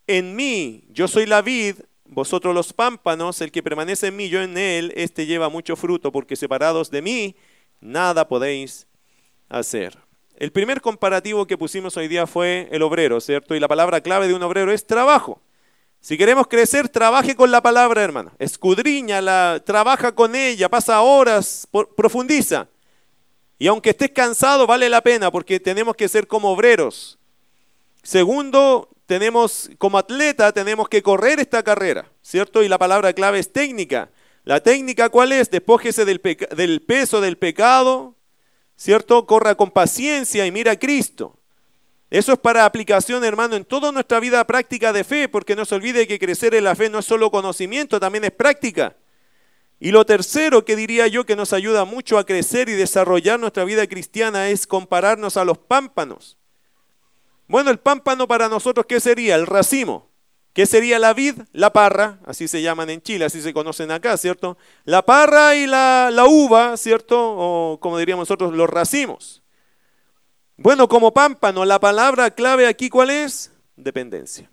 [0.06, 0.84] en mí.
[0.88, 4.92] Yo soy la vid, vosotros los pámpanos, el que permanece en mí, yo en él,
[4.96, 7.36] éste lleva mucho fruto, porque separados de mí,
[7.80, 8.86] nada podéis
[9.50, 9.98] hacer.
[10.36, 13.54] El primer comparativo que pusimos hoy día fue el obrero, ¿cierto?
[13.54, 15.42] Y la palabra clave de un obrero es trabajo.
[16.00, 18.32] Si queremos crecer, trabaje con la palabra, hermano.
[18.38, 22.68] Escudriñala, trabaja con ella, pasa horas, profundiza.
[23.58, 27.18] Y aunque estés cansado, vale la pena porque tenemos que ser como obreros.
[28.02, 32.62] Segundo, tenemos como atleta, tenemos que correr esta carrera, ¿cierto?
[32.62, 34.10] Y la palabra clave es técnica.
[34.44, 35.50] La técnica, ¿cuál es?
[35.50, 36.20] Despójese del,
[36.56, 38.14] del peso del pecado,
[38.76, 39.26] ¿cierto?
[39.26, 41.37] Corra con paciencia y mira a Cristo.
[42.10, 45.74] Eso es para aplicación, hermano, en toda nuestra vida práctica de fe, porque no se
[45.74, 48.96] olvide que crecer en la fe no es solo conocimiento, también es práctica.
[49.78, 53.64] Y lo tercero que diría yo que nos ayuda mucho a crecer y desarrollar nuestra
[53.64, 56.36] vida cristiana es compararnos a los pámpanos.
[57.46, 59.36] Bueno, el pámpano para nosotros, ¿qué sería?
[59.36, 60.08] El racimo.
[60.52, 61.34] ¿Qué sería la vid?
[61.52, 64.58] La parra, así se llaman en Chile, así se conocen acá, ¿cierto?
[64.84, 67.16] La parra y la, la uva, ¿cierto?
[67.16, 69.42] O como diríamos nosotros, los racimos.
[70.60, 73.52] Bueno, como pámpano, la palabra clave aquí, ¿cuál es?
[73.76, 74.50] Dependencia.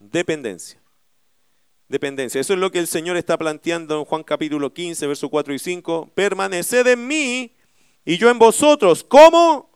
[0.00, 0.80] Dependencia.
[1.86, 2.40] Dependencia.
[2.40, 5.58] Eso es lo que el Señor está planteando en Juan capítulo 15, versos 4 y
[5.58, 6.12] 5.
[6.14, 7.54] Permaneced en mí
[8.06, 9.04] y yo en vosotros.
[9.04, 9.68] ¿Cómo?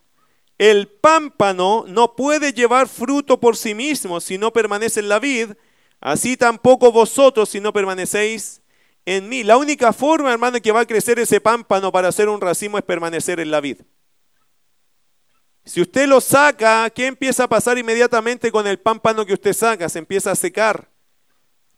[0.57, 5.51] El pámpano no puede llevar fruto por sí mismo si no permanece en la vid,
[5.99, 8.63] así tampoco vosotros si no permanecéis
[9.05, 9.43] en mí.
[9.43, 12.83] La única forma, hermano, que va a crecer ese pámpano para hacer un racimo es
[12.83, 13.81] permanecer en la vid.
[15.71, 19.87] Si usted lo saca, ¿qué empieza a pasar inmediatamente con el pámpano que usted saca?
[19.87, 20.89] Se empieza a secar.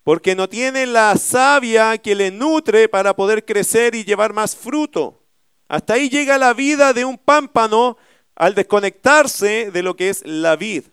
[0.03, 5.21] Porque no tiene la savia que le nutre para poder crecer y llevar más fruto.
[5.67, 7.95] Hasta ahí llega la vida de un pámpano
[8.33, 10.85] al desconectarse de lo que es la vid.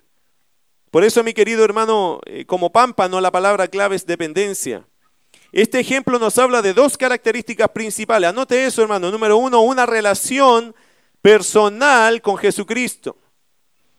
[0.91, 4.85] Por eso, mi querido hermano, eh, como pámpano, la palabra clave es dependencia.
[5.53, 8.29] Este ejemplo nos habla de dos características principales.
[8.29, 9.11] Anote eso, hermano.
[9.11, 10.75] Número uno, una relación
[11.23, 13.17] personal con Jesucristo.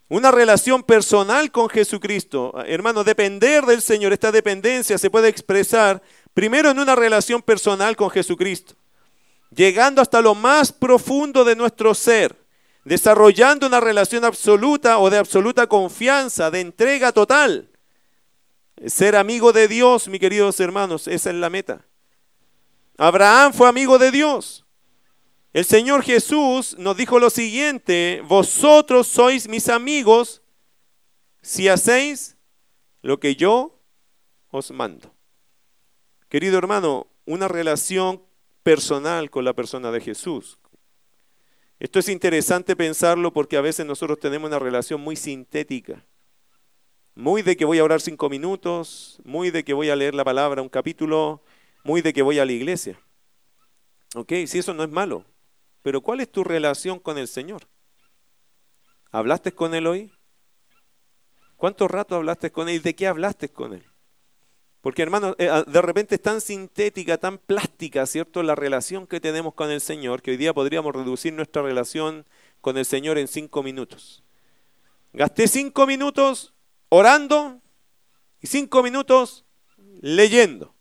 [0.10, 2.54] Una relación personal con Jesucristo.
[2.66, 6.02] Hermano, depender del Señor, esta dependencia se puede expresar
[6.34, 8.76] primero en una relación personal con Jesucristo,
[9.52, 12.36] llegando hasta lo más profundo de nuestro ser,
[12.84, 17.70] desarrollando una relación absoluta o de absoluta confianza, de entrega total.
[18.86, 21.86] Ser amigo de Dios, mis queridos hermanos, esa es la meta.
[22.98, 24.66] Abraham fue amigo de Dios.
[25.54, 30.42] El Señor Jesús nos dijo lo siguiente, vosotros sois mis amigos
[31.42, 32.38] si hacéis
[33.02, 33.78] lo que yo
[34.50, 35.14] os mando.
[36.30, 38.24] Querido hermano, una relación
[38.64, 40.58] personal con la persona de Jesús.
[41.80, 46.06] Esto es interesante pensarlo porque a veces nosotros tenemos una relación muy sintética.
[47.14, 50.24] Muy de que voy a orar cinco minutos, muy de que voy a leer la
[50.24, 51.44] palabra, un capítulo,
[51.84, 52.98] muy de que voy a la iglesia.
[54.16, 55.26] Ok, si eso no es malo.
[55.82, 57.68] Pero ¿cuál es tu relación con el Señor?
[59.12, 60.12] ¿Hablaste con Él hoy?
[61.58, 62.76] ¿Cuánto rato hablaste con Él?
[62.76, 63.84] ¿Y de qué hablaste con Él?
[64.82, 68.42] Porque hermano, eh, ah, de repente es tan sintética, tan plástica, ¿cierto?
[68.42, 72.26] La relación que tenemos con el Señor, que hoy día podríamos reducir nuestra relación
[72.62, 74.24] con el Señor en cinco minutos.
[75.14, 76.54] Gasté cinco minutos
[76.90, 77.62] orando
[78.42, 79.46] y cinco minutos
[80.02, 80.74] leyendo.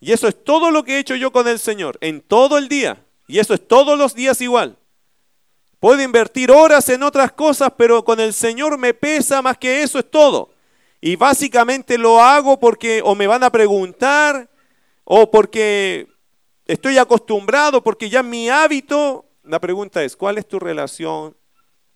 [0.00, 2.68] Y eso es todo lo que he hecho yo con el Señor en todo el
[2.68, 3.04] día.
[3.26, 4.78] Y eso es todos los días igual.
[5.80, 9.98] Puedo invertir horas en otras cosas, pero con el Señor me pesa más que eso,
[9.98, 10.50] es todo.
[11.00, 14.48] Y básicamente lo hago porque o me van a preguntar,
[15.04, 16.08] o porque
[16.64, 21.36] estoy acostumbrado, porque ya mi hábito, la pregunta es, ¿cuál es tu relación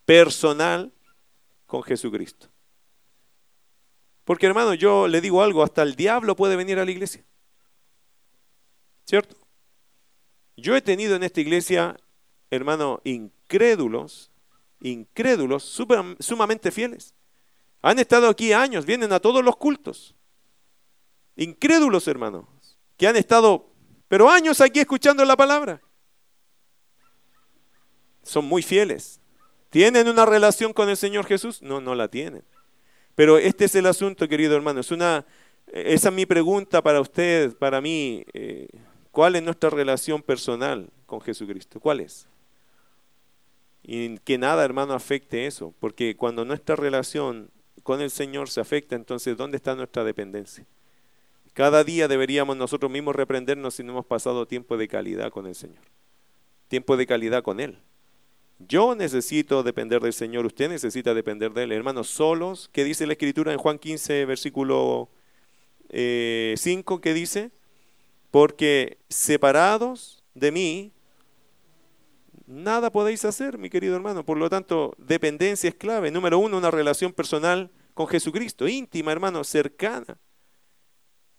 [0.05, 0.93] personal
[1.65, 2.47] con Jesucristo?
[4.23, 7.25] Porque hermano, yo le digo algo, hasta el diablo puede venir a la iglesia.
[9.05, 9.38] ¿Cierto?
[10.61, 11.97] Yo he tenido en esta iglesia,
[12.49, 14.31] hermano, incrédulos,
[14.81, 15.63] incrédulos,
[16.19, 17.13] sumamente fieles.
[17.81, 20.15] Han estado aquí años, vienen a todos los cultos.
[21.35, 22.45] Incrédulos, hermanos,
[22.97, 23.71] que han estado,
[24.07, 25.81] pero años aquí escuchando la palabra.
[28.23, 29.21] Son muy fieles.
[29.69, 31.61] ¿Tienen una relación con el Señor Jesús?
[31.61, 32.43] No, no la tienen.
[33.15, 34.81] Pero este es el asunto, querido hermano.
[34.81, 35.25] Es una,
[35.67, 38.25] esa es mi pregunta para usted, para mí.
[38.33, 38.67] Eh,
[39.11, 41.79] ¿Cuál es nuestra relación personal con Jesucristo?
[41.79, 42.27] ¿Cuál es?
[43.83, 45.73] Y que nada, hermano, afecte eso.
[45.79, 47.49] Porque cuando nuestra relación
[47.83, 50.65] con el Señor se afecta, entonces ¿dónde está nuestra dependencia?
[51.53, 55.55] Cada día deberíamos nosotros mismos reprendernos si no hemos pasado tiempo de calidad con el
[55.55, 55.83] Señor.
[56.67, 57.79] Tiempo de calidad con Él.
[58.59, 61.71] Yo necesito depender del Señor, usted necesita depender de Él.
[61.71, 65.09] Hermanos, solos, ¿qué dice la Escritura en Juan 15, versículo
[65.89, 65.89] 5?
[65.91, 67.51] Eh, ¿Qué dice?
[68.31, 70.91] Porque separados de mí,
[72.45, 74.25] nada podéis hacer, mi querido hermano.
[74.25, 76.11] Por lo tanto, dependencia es clave.
[76.11, 80.17] Número uno, una relación personal con Jesucristo, íntima, hermano, cercana.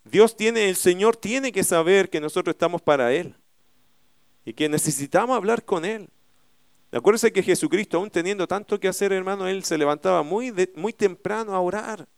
[0.04, 3.34] Dios tiene, el Señor tiene que saber que nosotros estamos para Él
[4.44, 6.08] y que necesitamos hablar con Él.
[6.92, 11.54] Acuérdense que Jesucristo, aún teniendo tanto que hacer, hermano, Él se levantaba muy, muy temprano
[11.54, 12.08] a orar,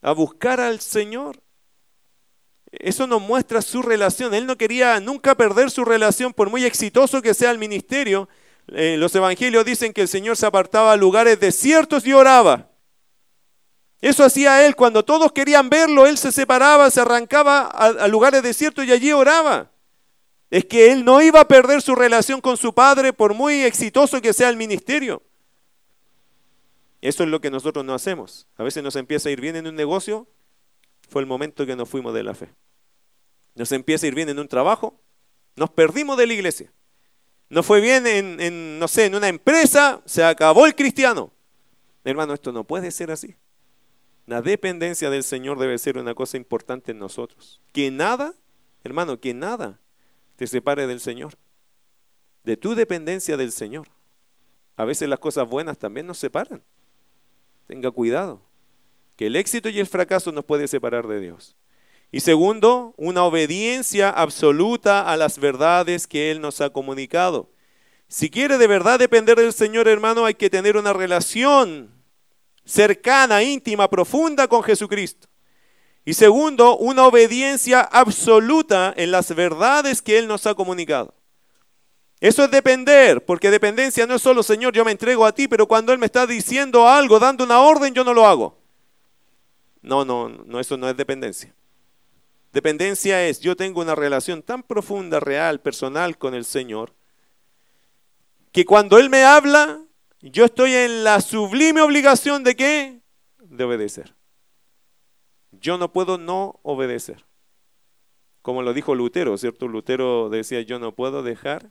[0.00, 1.40] a buscar al Señor.
[2.72, 4.34] Eso nos muestra su relación.
[4.34, 8.28] Él no quería nunca perder su relación, por muy exitoso que sea el ministerio.
[8.68, 12.68] Eh, los evangelios dicen que el Señor se apartaba a lugares desiertos y oraba.
[14.00, 14.76] Eso hacía él.
[14.76, 19.70] Cuando todos querían verlo, él se separaba, se arrancaba a, lugares desiertos y allí oraba.
[20.50, 24.20] Es que él no iba a perder su relación con su padre por muy exitoso
[24.20, 25.22] que sea el ministerio.
[27.00, 28.46] Eso es lo que nosotros no hacemos.
[28.56, 30.26] A veces nos empieza a ir bien en un negocio,
[31.08, 32.48] fue el momento que nos fuimos de la fe.
[33.54, 35.00] Nos empieza a ir bien en un trabajo,
[35.56, 36.72] nos perdimos de la iglesia.
[37.50, 41.32] Nos fue bien en, en, no sé, en una empresa, se acabó el cristiano.
[42.04, 43.36] Hermano, esto no puede ser así.
[44.26, 47.62] La dependencia del Señor debe ser una cosa importante en nosotros.
[47.72, 48.34] Que nada,
[48.84, 49.80] hermano, que nada
[50.36, 51.34] te separe del Señor.
[52.44, 53.88] De tu dependencia del Señor.
[54.76, 56.62] A veces las cosas buenas también nos separan.
[57.66, 58.42] Tenga cuidado.
[59.18, 61.56] Que el éxito y el fracaso nos puede separar de Dios.
[62.12, 67.50] Y segundo, una obediencia absoluta a las verdades que Él nos ha comunicado.
[68.06, 71.90] Si quiere de verdad depender del Señor, hermano, hay que tener una relación
[72.64, 75.26] cercana, íntima, profunda con Jesucristo.
[76.04, 81.12] Y segundo, una obediencia absoluta en las verdades que Él nos ha comunicado.
[82.20, 85.66] Eso es depender, porque dependencia no es solo, Señor, yo me entrego a ti, pero
[85.66, 88.57] cuando Él me está diciendo algo, dando una orden, yo no lo hago.
[89.82, 91.54] No, no, no, eso no es dependencia.
[92.52, 96.94] Dependencia es, yo tengo una relación tan profunda, real, personal con el Señor,
[98.52, 99.80] que cuando Él me habla,
[100.20, 103.00] yo estoy en la sublime obligación de qué?
[103.38, 104.14] De obedecer.
[105.52, 107.26] Yo no puedo no obedecer.
[108.42, 109.68] Como lo dijo Lutero, ¿cierto?
[109.68, 111.70] Lutero decía, yo no puedo dejar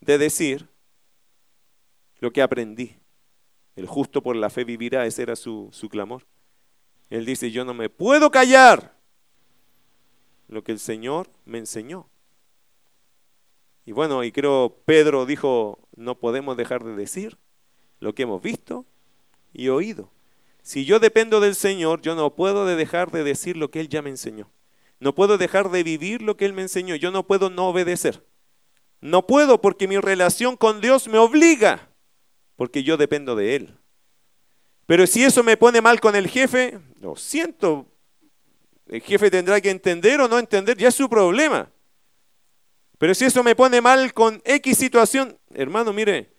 [0.00, 0.68] de decir
[2.20, 2.96] lo que aprendí.
[3.74, 6.26] El justo por la fe vivirá, ese era su, su clamor.
[7.10, 8.96] Él dice, yo no me puedo callar
[10.48, 12.08] lo que el Señor me enseñó.
[13.84, 17.38] Y bueno, y creo Pedro dijo, no podemos dejar de decir
[18.00, 18.84] lo que hemos visto
[19.52, 20.10] y oído.
[20.62, 24.02] Si yo dependo del Señor, yo no puedo dejar de decir lo que Él ya
[24.02, 24.50] me enseñó.
[24.98, 26.96] No puedo dejar de vivir lo que Él me enseñó.
[26.96, 28.26] Yo no puedo no obedecer.
[29.00, 31.90] No puedo porque mi relación con Dios me obliga,
[32.56, 33.76] porque yo dependo de Él.
[34.86, 37.86] Pero si eso me pone mal con el jefe, lo siento.
[38.88, 41.70] El jefe tendrá que entender o no entender, ya es su problema.
[42.98, 46.32] Pero si eso me pone mal con X situación, hermano, mire,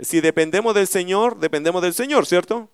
[0.00, 2.70] si dependemos del Señor, dependemos del Señor, ¿cierto?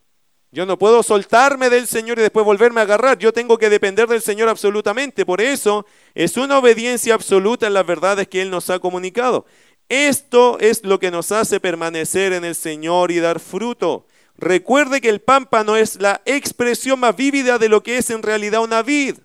[0.53, 3.18] Yo no puedo soltarme del Señor y después volverme a agarrar.
[3.18, 5.26] Yo tengo que depender del Señor absolutamente.
[5.26, 9.47] Por eso es una obediencia absoluta en las verdades que Él nos ha comunicado.
[9.89, 14.07] Esto es lo que nos hace permanecer en el Señor y dar fruto.
[14.45, 18.62] Recuerde que el pámpano es la expresión más vívida de lo que es en realidad
[18.62, 19.16] una vid.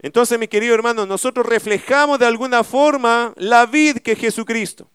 [0.00, 4.90] Entonces, mi querido hermano, nosotros reflejamos de alguna forma la vid que es Jesucristo.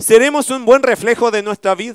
[0.00, 1.94] ¿Seremos un buen reflejo de nuestra vida?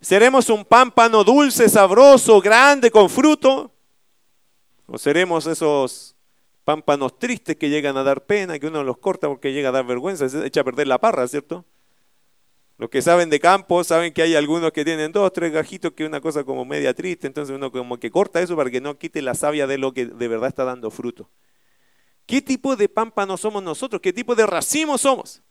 [0.00, 3.70] ¿Seremos un pámpano dulce, sabroso, grande, con fruto?
[4.86, 6.16] ¿O seremos esos
[6.64, 9.86] pámpanos tristes que llegan a dar pena, que uno los corta porque llega a dar
[9.86, 11.64] vergüenza, se echa a perder la parra, ¿cierto?
[12.82, 16.02] Los que saben de campo saben que hay algunos que tienen dos, tres gajitos, que
[16.02, 18.98] es una cosa como media triste, entonces uno como que corta eso para que no
[18.98, 21.30] quite la savia de lo que de verdad está dando fruto.
[22.26, 24.02] ¿Qué tipo de pámpano somos nosotros?
[24.02, 25.44] ¿Qué tipo de racimo somos?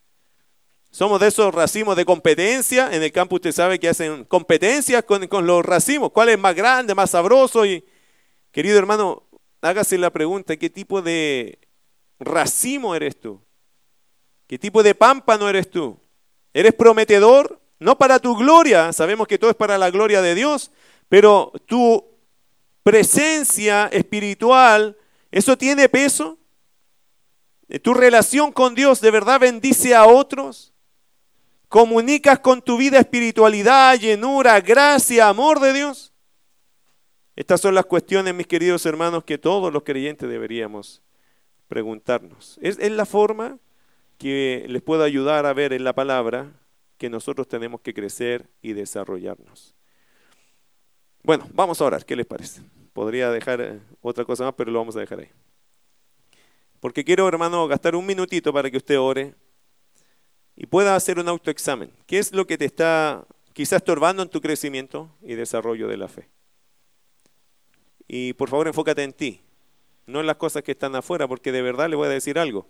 [0.89, 2.93] Somos de esos racimos de competencia.
[2.93, 6.11] En el campo usted sabe que hacen competencias con, los racimos.
[6.11, 7.65] ¿Cuál es más grande, más sabroso?
[7.65, 7.85] Y,
[8.51, 9.25] querido hermano,
[9.61, 11.59] hágase la pregunta, ¿qué tipo de
[12.19, 13.41] racimo eres tú?
[14.47, 15.97] ¿Qué tipo de pámpano eres tú?
[16.53, 20.71] Eres prometedor, no para tu gloria, sabemos que todo es para la gloria de Dios,
[21.09, 22.05] pero tu
[22.83, 24.97] presencia espiritual,
[25.31, 26.37] ¿eso tiene peso?
[27.81, 30.73] ¿Tu relación con Dios de verdad bendice a otros?
[31.69, 36.11] ¿Comunicas con tu vida espiritualidad, llenura, gracia, amor de Dios?
[37.37, 41.01] Estas son las cuestiones, mis queridos hermanos, que todos los creyentes deberíamos
[41.69, 42.59] preguntarnos.
[42.61, 43.57] Es, es la forma
[44.21, 46.51] que les puedo ayudar a ver en la palabra
[46.99, 49.73] que nosotros tenemos que crecer y desarrollarnos.
[51.23, 52.61] Bueno, vamos a orar, ¿qué les parece?
[52.93, 55.29] Podría dejar eh, otra cosa más, pero lo vamos a dejar ahí.
[56.79, 59.33] Porque quiero, hermano, gastar un minutito para que usted ore
[60.55, 61.91] y pueda hacer un autoexamen.
[62.05, 66.07] ¿Qué es lo que te está quizás estorbando en tu crecimiento y desarrollo de la
[66.07, 66.29] fe?
[68.07, 69.41] Y por favor enfócate en ti,
[70.05, 72.67] no en las cosas que están afuera, porque de verdad le voy a decir algo.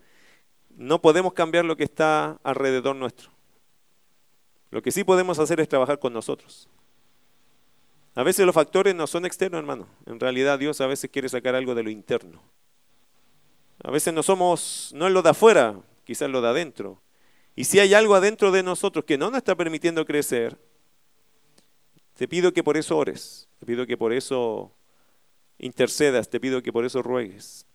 [0.77, 3.29] No podemos cambiar lo que está alrededor nuestro.
[4.71, 6.69] Lo que sí podemos hacer es trabajar con nosotros.
[8.15, 9.87] A veces los factores no son externos, hermano.
[10.05, 12.41] En realidad Dios a veces quiere sacar algo de lo interno.
[13.83, 17.01] A veces no somos, no es lo de afuera, quizás lo de adentro.
[17.55, 20.57] Y si hay algo adentro de nosotros que no nos está permitiendo crecer,
[22.15, 24.71] te pido que por eso ores, te pido que por eso
[25.57, 27.65] intercedas, te pido que por eso ruegues.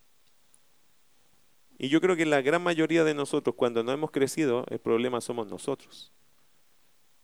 [1.77, 5.21] Y yo creo que la gran mayoría de nosotros, cuando no hemos crecido, el problema
[5.21, 6.11] somos nosotros.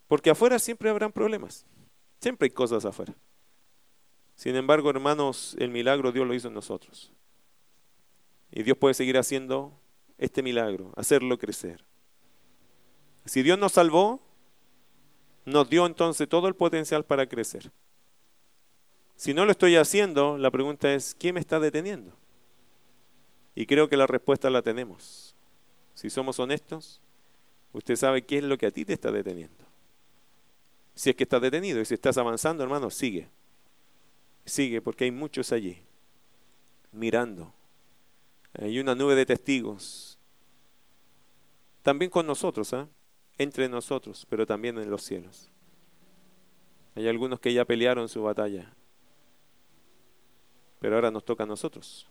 [0.07, 1.65] Porque afuera siempre habrán problemas,
[2.21, 3.15] siempre hay cosas afuera.
[4.35, 7.11] Sin embargo, hermanos, el milagro Dios lo hizo en nosotros.
[8.51, 9.79] Y Dios puede seguir haciendo
[10.17, 11.83] este milagro, hacerlo crecer.
[13.25, 14.21] Si Dios nos salvó,
[15.45, 17.71] nos dio entonces todo el potencial para crecer.
[19.15, 22.15] Si no lo estoy haciendo, la pregunta es, ¿quién me está deteniendo?
[23.55, 25.35] Y creo que la respuesta la tenemos.
[25.93, 27.01] Si somos honestos,
[27.71, 29.63] usted sabe qué es lo que a ti te está deteniendo.
[30.95, 33.29] Si es que estás detenido y si estás avanzando, hermano, sigue.
[34.45, 35.81] Sigue porque hay muchos allí
[36.91, 37.53] mirando.
[38.53, 40.17] Hay una nube de testigos.
[41.81, 42.87] También con nosotros, ¿ah?
[43.37, 45.49] entre nosotros, pero también en los cielos.
[46.95, 48.71] Hay algunos que ya pelearon su batalla,
[50.79, 52.07] pero ahora nos toca a nosotros.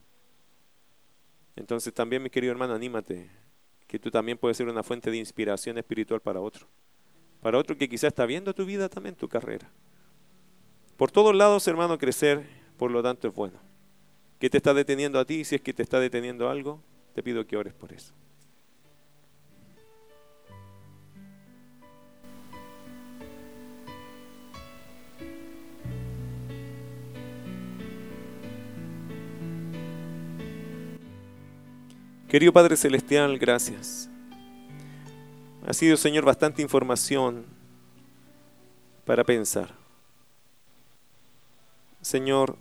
[1.57, 3.31] Entonces también, mi querido hermano, anímate,
[3.87, 6.67] que tú también puedes ser una fuente de inspiración espiritual para otro.
[7.41, 9.71] Para otro que quizás está viendo tu vida también, tu carrera.
[10.97, 12.47] Por todos lados, hermano, crecer,
[12.77, 13.59] por lo tanto, es bueno.
[14.39, 15.45] ¿Qué te está deteniendo a ti?
[15.45, 16.83] Si es que te está deteniendo algo,
[17.15, 18.15] te pido que ores por eso.
[32.33, 34.09] Querido Padre Celestial, gracias.
[35.67, 37.45] Ha sido, Señor, bastante información
[39.05, 39.75] para pensar.
[42.01, 42.57] Señor,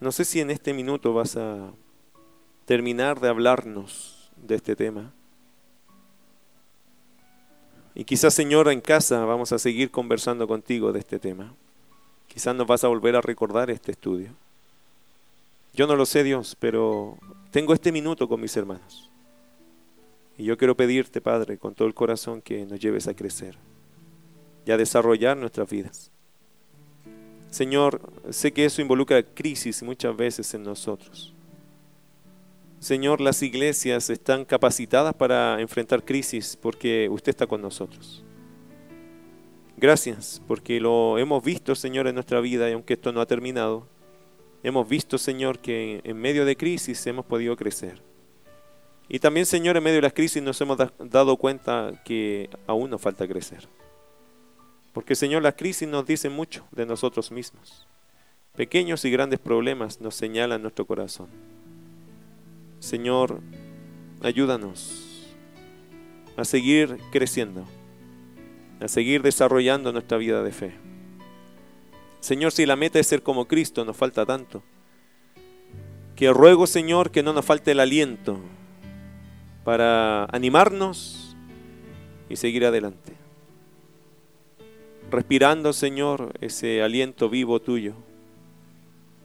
[0.00, 1.72] no sé si en este minuto vas a
[2.66, 5.14] terminar de hablarnos de este tema.
[7.94, 11.54] Y quizás, Señor, en casa vamos a seguir conversando contigo de este tema.
[12.28, 14.34] Quizás nos vas a volver a recordar este estudio.
[15.74, 17.16] Yo no lo sé, Dios, pero
[17.50, 19.10] tengo este minuto con mis hermanos.
[20.36, 23.56] Y yo quiero pedirte, Padre, con todo el corazón que nos lleves a crecer
[24.66, 26.10] y a desarrollar nuestras vidas.
[27.50, 28.00] Señor,
[28.30, 31.34] sé que eso involucra crisis muchas veces en nosotros.
[32.78, 38.24] Señor, las iglesias están capacitadas para enfrentar crisis porque usted está con nosotros.
[39.76, 43.86] Gracias, porque lo hemos visto, Señor, en nuestra vida y aunque esto no ha terminado,
[44.62, 48.00] hemos visto, Señor, que en medio de crisis hemos podido crecer.
[49.08, 53.00] Y también, Señor, en medio de las crisis nos hemos dado cuenta que aún nos
[53.00, 53.68] falta crecer.
[54.92, 57.86] Porque, Señor, las crisis nos dicen mucho de nosotros mismos.
[58.56, 61.28] Pequeños y grandes problemas nos señalan nuestro corazón.
[62.80, 63.40] Señor,
[64.22, 65.32] ayúdanos
[66.36, 67.66] a seguir creciendo,
[68.80, 70.91] a seguir desarrollando nuestra vida de fe.
[72.22, 74.62] Señor, si la meta es ser como Cristo, nos falta tanto.
[76.14, 78.38] Que ruego, Señor, que no nos falte el aliento
[79.64, 81.36] para animarnos
[82.28, 83.14] y seguir adelante.
[85.10, 87.94] Respirando, Señor, ese aliento vivo tuyo.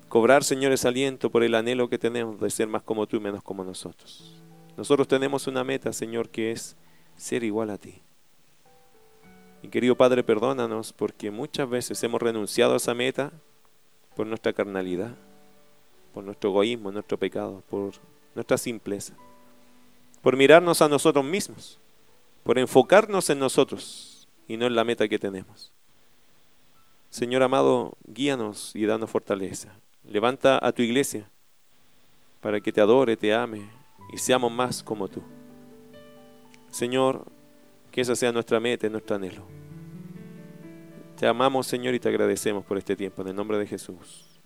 [0.10, 3.20] Cobrar, Señor, ese aliento por el anhelo que tenemos de ser más como tú y
[3.20, 4.42] menos como nosotros.
[4.76, 6.76] Nosotros tenemos una meta, Señor, que es
[7.16, 8.02] ser igual a ti.
[9.62, 13.32] Y querido Padre, perdónanos porque muchas veces hemos renunciado a esa meta
[14.16, 15.16] por nuestra carnalidad,
[16.14, 17.94] por nuestro egoísmo, nuestro pecado, por
[18.36, 19.14] nuestra simpleza,
[20.22, 21.80] por mirarnos a nosotros mismos,
[22.44, 25.72] por enfocarnos en nosotros y no en la meta que tenemos.
[27.10, 29.74] Señor amado, guíanos y danos fortaleza.
[30.04, 31.30] Levanta a tu iglesia
[32.42, 33.70] para que te adore, te ame
[34.14, 35.22] y seamos más como tú.
[36.70, 37.26] Señor,
[37.98, 39.44] que esa sea nuestra meta nuestro anhelo.
[41.20, 43.24] Te amamos, Señor, y te agradecemos por este tiempo.
[43.24, 44.37] En el nombre de Jesús.